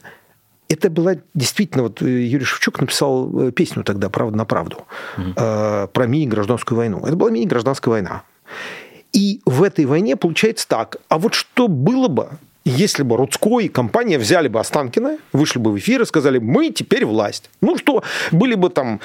[0.68, 4.86] это была действительно, вот э, Юрий Шевчук написал э, песню тогда «Правда на правду»
[5.18, 5.34] угу.
[5.36, 7.00] э, про мини-гражданскую войну.
[7.06, 8.24] Это была мини-гражданская война.
[9.12, 10.98] И в этой войне получается так.
[11.08, 12.30] А вот что было бы,
[12.66, 16.70] если бы Рудской и компания взяли бы Останкина, вышли бы в эфир и сказали, мы
[16.70, 17.50] теперь власть.
[17.62, 19.00] Ну что, были бы там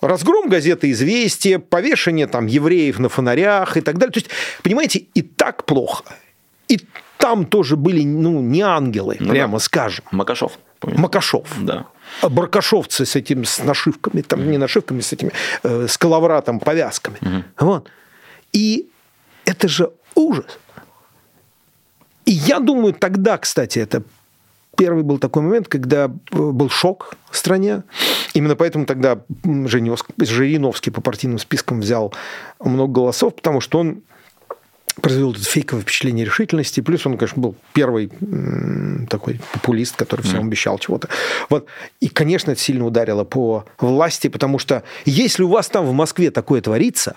[0.00, 4.12] разгром газеты «Известия», повешение там евреев на фонарях и так далее.
[4.12, 4.30] То есть,
[4.62, 6.04] понимаете, и так плохо.
[6.68, 6.80] И
[7.18, 9.58] там тоже были, ну, не ангелы, ну, прямо да.
[9.60, 10.04] скажем.
[10.10, 10.58] Макашов.
[10.80, 10.98] Помню.
[10.98, 11.48] Макашов.
[11.60, 11.86] Да.
[12.22, 15.32] Баркашовцы с этим, с нашивками, там, не нашивками, с этими,
[15.62, 17.16] э, с коловратом, повязками.
[17.20, 17.66] Угу.
[17.66, 17.90] Вот.
[18.52, 18.88] И
[19.44, 20.58] это же ужас.
[22.26, 24.02] И я думаю, тогда, кстати, это
[24.76, 27.82] первый был такой момент, когда э, был шок в стране.
[28.34, 32.12] Именно поэтому тогда Жириновский по партийным спискам взял
[32.60, 34.02] много голосов, потому что он
[35.00, 36.80] произвел это фейковое впечатление решительности.
[36.80, 38.10] Плюс он, конечно, был первый
[39.08, 40.46] такой популист, который всем mm.
[40.46, 41.08] обещал чего-то.
[41.48, 41.66] Вот.
[42.00, 46.30] И, конечно, это сильно ударило по власти, потому что если у вас там в Москве
[46.30, 47.16] такое творится,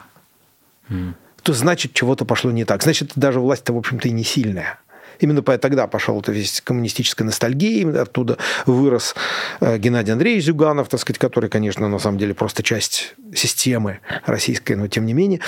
[0.90, 1.14] mm.
[1.42, 2.84] то значит, чего-то пошло не так.
[2.84, 4.80] Значит, даже власть-то, в общем-то, и не сильная.
[5.20, 9.16] Именно тогда пошел это весь коммунистическая ностальгия, оттуда вырос
[9.60, 14.74] э, Геннадий Андреевич Зюганов, так сказать, который, конечно, на самом деле просто часть системы российской,
[14.74, 15.42] но тем не менее.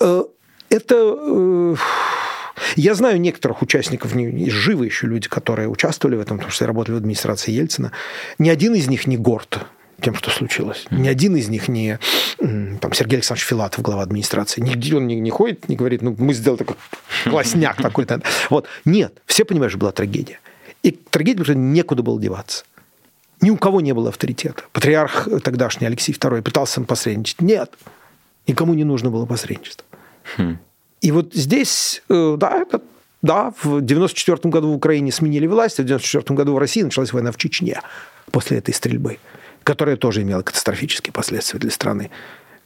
[0.00, 0.24] Э,
[0.70, 1.76] это э,
[2.76, 6.98] я знаю некоторых участников, живы еще люди, которые участвовали в этом, потому что работали в
[6.98, 7.92] администрации Ельцина.
[8.38, 9.60] Ни один из них не горд
[10.00, 10.86] тем, что случилось.
[10.90, 11.98] Ни один из них не
[12.38, 14.60] там, Сергей Александрович Филатов, глава администрации.
[14.60, 16.76] Нигде он не, не ходит, не говорит, ну, мы сделали такой
[17.24, 18.22] классняк такой-то.
[18.50, 18.66] Вот.
[18.84, 20.38] Нет, все понимают, что была трагедия.
[20.82, 22.64] И трагедия, потому что некуда было деваться.
[23.40, 24.62] Ни у кого не было авторитета.
[24.72, 27.40] Патриарх тогдашний Алексей II пытался посредничать.
[27.40, 27.72] Нет,
[28.46, 29.84] никому не нужно было посредничество.
[30.36, 30.58] Хм.
[31.00, 32.80] И вот здесь, э, да, это
[33.22, 37.12] да, в 94 году в Украине сменили власть, а в 94 году в России началась
[37.12, 37.80] война в Чечне
[38.30, 39.18] после этой стрельбы
[39.64, 42.10] которая тоже имела катастрофические последствия для страны.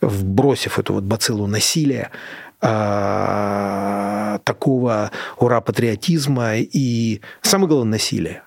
[0.01, 2.11] Вбросив эту вот бациллу насилия,
[2.65, 8.45] а, такого ура-патриотизма и, самое главное, насилия.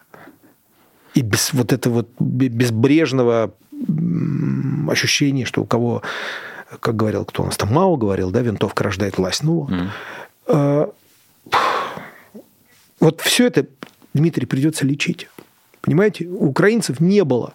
[1.14, 3.54] И без вот этого вот безбрежного
[4.90, 6.02] ощущения, что у кого,
[6.80, 9.44] как говорил, кто у нас там, Мао говорил, да, винтовка рождает власть.
[9.44, 9.70] Ну,
[10.48, 10.94] mm.
[13.02, 13.68] вот все это,
[14.14, 15.30] Дмитрий, придется лечить.
[15.82, 17.54] Понимаете, у украинцев не было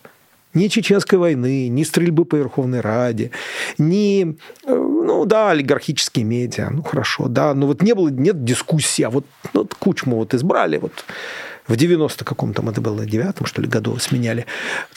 [0.55, 3.31] ни Чеченской войны, ни стрельбы по Верховной Раде,
[3.79, 9.03] ни, э, ну да, олигархические медиа, ну хорошо, да, но вот не было, нет дискуссии,
[9.03, 11.05] а вот, ну, вот Кучму вот избрали, вот
[11.67, 14.47] в 90 каком там это было, девятом, что ли, году сменяли,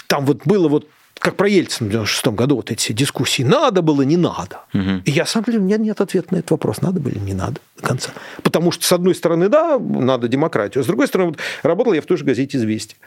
[0.08, 0.88] там вот было вот
[1.20, 4.62] как про Ельцина в 96 году, вот эти дискуссии, надо было, не надо.
[4.74, 5.04] Мгм.
[5.06, 7.88] И я сам, у меня нет ответа на этот вопрос, надо было, не надо до
[7.88, 8.12] конца.
[8.42, 12.02] Потому что, с одной стороны, да, надо демократию, а с другой стороны, вот, работал я
[12.02, 12.98] в той же газете «Известия».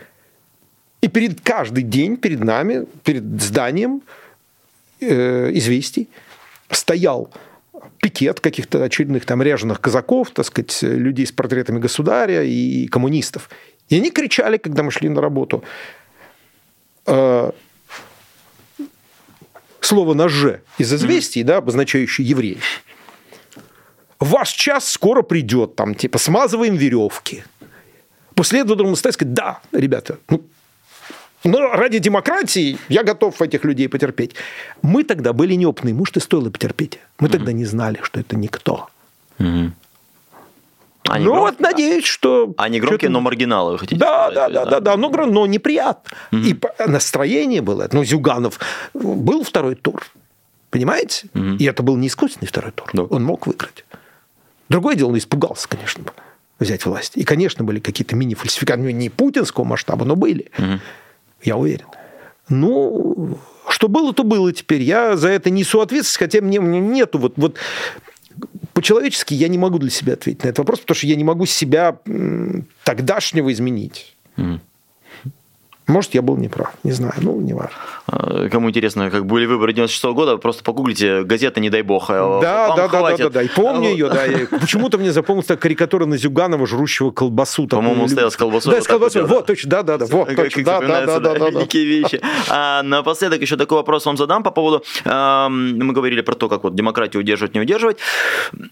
[1.07, 4.03] И перед каждый день перед нами, перед зданием
[4.99, 6.09] э, «Известий»
[6.69, 7.31] стоял
[7.99, 13.51] пикет каких-то очередных там ряженых казаков, так сказать, людей с портретами государя и коммунистов.
[13.89, 15.63] И они кричали, когда мы шли на работу,
[17.07, 17.53] э,
[19.81, 22.83] слово на «ж» из известий, да, обозначающее евреев.
[24.19, 27.45] Ваш час скоро придет, там, типа, смазываем веревки.
[28.35, 30.43] После этого должен стать сказать, да, ребята, ну,
[31.47, 34.35] но ради демократии я готов этих людей потерпеть.
[34.83, 36.99] Мы тогда были неопытные, может, и стоило потерпеть.
[37.19, 38.89] Мы тогда не знали, что это никто.
[39.39, 39.75] Мгм.
[41.09, 42.53] Они ну вот, надеюсь, что...
[42.57, 45.47] Они громкие, но маргиналы, вы хотите Да, сказать, да, есть, да, да, да, но, но
[45.47, 46.11] неприятно.
[46.33, 47.89] И по- настроение было.
[47.93, 48.59] Ну, Зюганов
[48.93, 50.05] был второй тур,
[50.71, 51.29] понимаете?
[51.35, 52.89] И это был не искусственный второй тур.
[52.93, 53.03] Да.
[53.05, 53.85] Он мог выиграть.
[54.69, 56.03] Другое дело, он испугался, конечно,
[56.59, 57.13] взять власть.
[57.15, 60.51] И, конечно, были какие-то мини-фальсификации, ну, не путинского масштаба, но были.
[61.43, 61.87] Я уверен.
[62.49, 64.83] Ну, что было, то было теперь.
[64.83, 67.57] Я за это несу ответственность, хотя мне, мне нету вот, вот
[68.73, 71.47] по-человечески я не могу для себя ответить на этот вопрос, потому что я не могу
[71.47, 71.99] себя
[72.85, 74.17] тогдашнего изменить.
[74.37, 74.61] Мгм.
[75.87, 77.77] Может, я был неправ, не знаю, ну, не важно.
[78.09, 82.11] А, Кому интересно, как были выборы 96 года, просто погуглите газета «Не дай бог».
[82.11, 84.59] а Да, да, да, да, да, да, и помню А, ее, да.
[84.59, 87.69] Почему-то мне запомнилась карикатура на Зюганова, жрущего колбасу.
[87.69, 90.65] По-моему, он стоял с колбасой, Да, с колбасой, вот, точно, да, да, да, вот, точно,
[90.65, 91.51] да, да, да, да.
[91.61, 92.21] Такие вещи.
[92.49, 94.83] А напоследок еще такой вопрос вам задам по поводу...
[95.05, 97.99] Мы говорили про то, как вот демократию удерживать, не удерживать.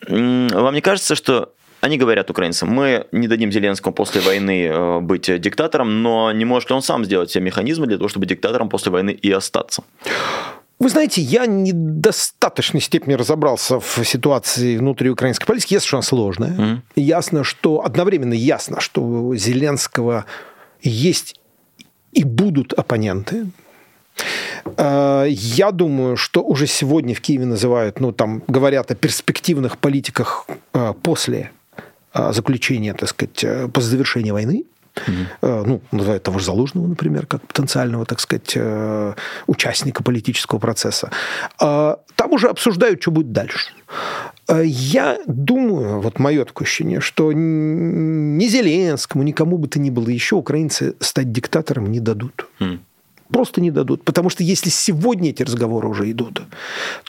[0.09, 1.53] Вам не кажется, что
[1.85, 6.71] они говорят украинцам, мы не дадим Зеленскому после войны э, быть диктатором, но не может
[6.71, 9.85] ли он сам сделать все механизмы для того, чтобы диктатором после войны и остаться?
[10.79, 15.75] Вы знаете, я не в достаточной степени разобрался в ситуации внутри украинской политики.
[15.75, 16.83] Ясно, что она сложная.
[16.97, 20.25] Ясно, что одновременно ясно, что у Зеленского
[20.81, 21.39] есть
[22.13, 23.47] и будут оппоненты.
[24.79, 30.47] Э, Я думаю, что уже сегодня в Киеве называют, ну, там говорят о перспективных политиках
[30.73, 31.51] э, после
[32.15, 34.65] заключения, так сказать, э, после завершения войны.
[35.43, 39.15] Э, Ну, называют того же Залужного, например, как потенциального, так сказать, э,
[39.47, 41.11] участника политического процесса.
[41.59, 43.73] Там уже обсуждают, что будет дальше.
[44.65, 50.37] Я думаю, вот мое такое ощущение, что ни Зеленскому, никому бы то ни было еще
[50.37, 52.47] украинцы стать диктатором не дадут.
[52.61, 52.79] М.
[53.33, 54.05] Просто не дадут.
[54.05, 56.43] Потому что если сегодня эти разговоры уже идут,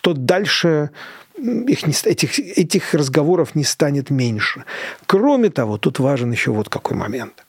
[0.02, 0.90] то дальше
[1.38, 4.64] их не, этих, этих разговоров не станет меньше.
[5.06, 7.46] Кроме того, тут важен еще вот какой момент.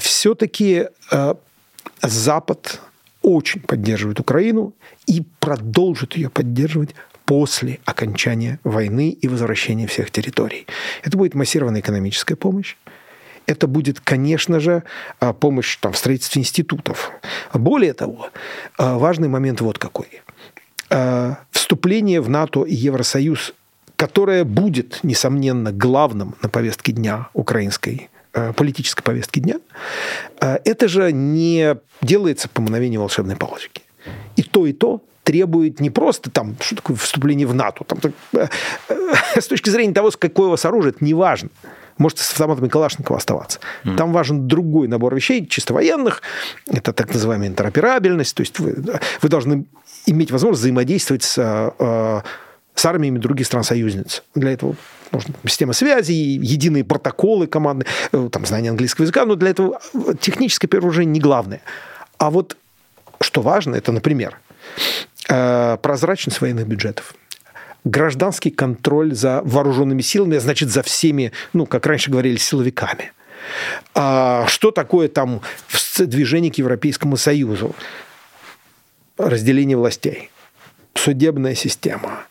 [0.00, 0.86] Все-таки
[2.02, 2.80] Запад
[3.22, 4.72] очень поддерживает Украину
[5.06, 6.94] и продолжит ее поддерживать
[7.26, 10.66] после окончания войны и возвращения всех территорий.
[11.02, 12.76] Это будет массированная экономическая помощь.
[13.44, 14.82] Это будет, конечно же,
[15.20, 17.10] а, помощь там, в строительстве институтов.
[17.52, 18.30] Более того,
[18.78, 20.22] а, важный момент вот какой.
[20.90, 23.52] А, Вступление в НАТО и Евросоюз,
[23.96, 29.56] которое будет, несомненно, главным на повестке дня украинской э, политической повестки дня,
[30.40, 33.82] э, это же не делается по мановению волшебной палочки.
[34.36, 37.98] И то, и то требует не просто там, что такое вступление в НАТО, там,
[38.32, 38.46] э,
[38.88, 41.50] э, с точки зрения того, с какое у вас оружие, это не важно.
[41.98, 43.60] Можете с автоматами Калашникова оставаться.
[43.96, 46.22] Там важен другой набор вещей, чисто военных.
[46.66, 48.34] Это так называемая интероперабельность.
[48.34, 48.76] То есть вы,
[49.20, 49.66] вы должны
[50.06, 52.20] иметь возможность взаимодействовать с, э,
[52.74, 54.22] с армиями других стран-союзниц.
[54.34, 54.76] Для этого
[55.12, 59.80] нужна система связи, единые протоколы команды, э, там, знание английского языка, но для этого
[60.20, 61.60] техническое перевооружение не главное.
[62.18, 62.56] А вот
[63.20, 64.38] что важно, это, например,
[65.28, 67.14] э, прозрачность военных бюджетов
[67.84, 73.12] гражданский контроль за вооруженными силами, а значит, за всеми, ну, как раньше говорили, силовиками.
[73.94, 75.40] А что такое там
[75.98, 77.74] движение к Европейскому Союзу?
[79.16, 80.30] Разделение властей,
[80.94, 82.26] судебная система,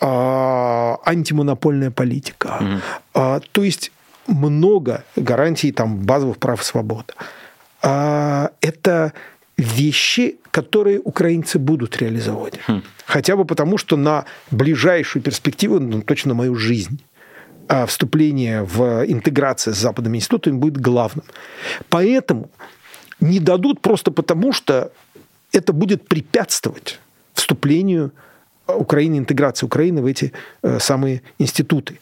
[0.00, 2.80] а, антимонопольная политика.
[3.12, 3.92] А, То есть
[4.26, 7.14] много гарантий там базовых прав и свобод.
[7.82, 9.12] А, Это
[9.62, 12.58] вещи, которые украинцы будут реализовывать.
[13.06, 17.02] Хотя бы потому, что на ближайшую перспективу, ну, точно мою жизнь,
[17.68, 21.24] а вступление в интеграцию с западными институтами будет главным.
[21.88, 22.50] Поэтому
[23.20, 24.92] не дадут просто потому, что
[25.52, 26.98] это будет препятствовать
[27.34, 28.12] вступлению
[28.76, 31.98] Украины, интеграции Украины в эти э, самые институты.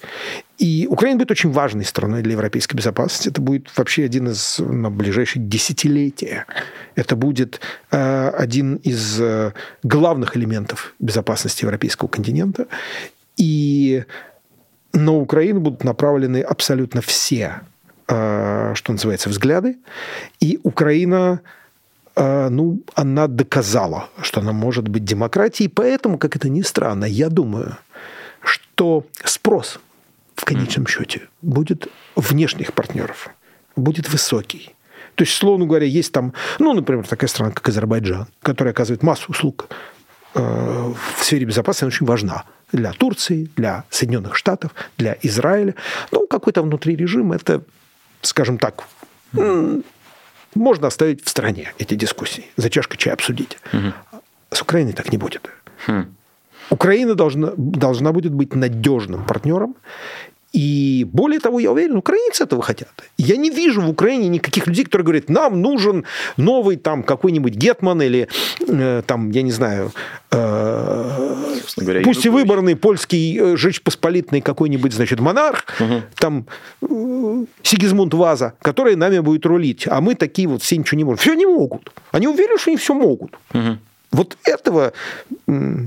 [0.58, 3.28] И Украина будет очень важной страной для европейской безопасности.
[3.28, 6.46] Это будет вообще один из на ближайшие десятилетия.
[6.94, 7.60] Это будет
[7.90, 9.52] э, один из э,
[9.82, 12.66] главных элементов безопасности европейского континента.
[13.36, 14.04] И
[14.92, 17.60] на Украину будут направлены абсолютно все,
[18.06, 19.76] что называется, взгляды.
[20.40, 21.40] И Украина
[22.20, 25.68] ну, она доказала, что она может быть демократией.
[25.68, 27.76] Поэтому, как это ни странно, я думаю,
[28.42, 29.80] что спрос
[30.34, 33.30] в конечном счете будет внешних партнеров,
[33.76, 34.74] будет высокий.
[35.14, 39.32] То есть, словно говоря, есть там, ну, например, такая страна, как Азербайджан, которая оказывает массу
[39.32, 39.68] услуг
[40.34, 45.74] э, в сфере безопасности, она очень важна для Турции, для Соединенных Штатов, для Израиля.
[46.10, 47.62] Ну, какой-то внутри режим, это,
[48.22, 48.84] скажем так,
[50.54, 53.58] можно оставить в стороне эти дискуссии, за чашкой чая обсудить.
[53.72, 54.20] Угу.
[54.50, 55.50] С Украиной так не будет.
[55.86, 56.14] Хм.
[56.70, 59.74] Украина должна, должна будет быть надежным партнером.
[60.52, 62.90] И более того, я уверен, украинцы этого хотят.
[63.16, 66.04] Я не вижу в Украине никаких людей, которые говорят, нам нужен
[66.36, 68.28] новый там какой-нибудь Гетман или
[68.66, 69.92] э, там, я не знаю,
[70.32, 71.19] э,
[71.76, 76.02] говоря, пусть и выборный польский э, Жечь Посполитный какой-нибудь, значит, монарх, угу.
[76.16, 76.46] там
[76.82, 81.18] э, Сигизмунд Ваза, который нами будет рулить, а мы такие вот все ничего не можем.
[81.18, 81.92] Все не могут.
[82.12, 83.36] Они уверены, что они все могут.
[83.54, 83.78] Угу.
[84.12, 84.92] Вот этого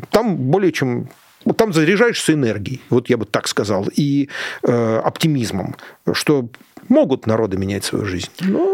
[0.10, 1.10] там более чем
[1.58, 4.30] там заряжаешься энергией, вот я бы так сказал, и
[4.64, 5.76] э, оптимизмом,
[6.14, 6.48] что
[6.88, 8.30] могут народы менять свою жизнь.
[8.40, 8.73] Но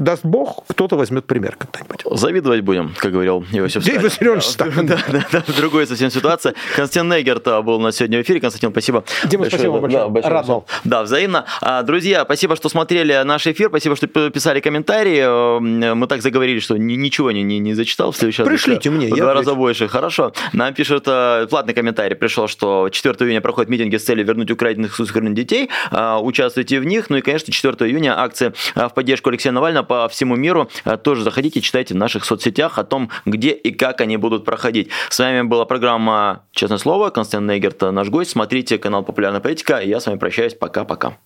[0.00, 2.04] даст Бог, кто-то возьмет пример когда-нибудь.
[2.18, 4.00] Завидовать будем, как говорил Иосиф Сталин.
[4.00, 4.86] Иосиф Виссарионович Сталин.
[4.86, 6.54] Да, да, да, другая совсем ситуация.
[6.74, 8.40] Константин Негерт был на сегодня в эфире.
[8.40, 9.04] Константин, спасибо.
[9.24, 10.02] Дима, большое, спасибо большое.
[10.04, 10.64] Да, большое Рад был.
[10.84, 11.44] Да, взаимно.
[11.60, 15.60] А, друзья, спасибо, что смотрели наш эфир, спасибо, что писали комментарии.
[15.60, 18.12] Мы так заговорили, что ничего не, не, не зачитал.
[18.12, 19.08] В следующий Пришлите мне.
[19.08, 19.86] В два раза больше.
[19.86, 20.32] Хорошо.
[20.52, 22.16] Нам пишет э, платный комментарий.
[22.16, 25.68] Пришел, что 4 июня проходят митинги с целью вернуть украденных с детей.
[25.90, 27.10] А, участвуйте в них.
[27.10, 30.70] Ну и, конечно, 4 июня акции а, в поддержку Алексея Навального по всему миру.
[30.84, 34.88] Э, тоже заходите, читайте в наших соцсетях о том, где и как они будут проходить.
[35.08, 37.10] С вами была программа «Честное слово».
[37.10, 38.30] Константин Нейгерт, наш гость.
[38.30, 39.80] Смотрите канал «Популярная политика».
[39.80, 40.54] Я с вами прощаюсь.
[40.54, 41.18] Пока-пока.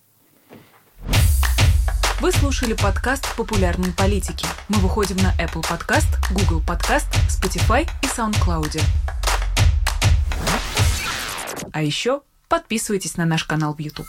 [2.19, 4.47] Вы слушали подкаст «Популярные политики».
[4.67, 8.81] Мы выходим на Apple Podcast, Google Podcast, Spotify и SoundCloud.
[11.71, 14.07] А еще подписывайтесь на наш канал в YouTube.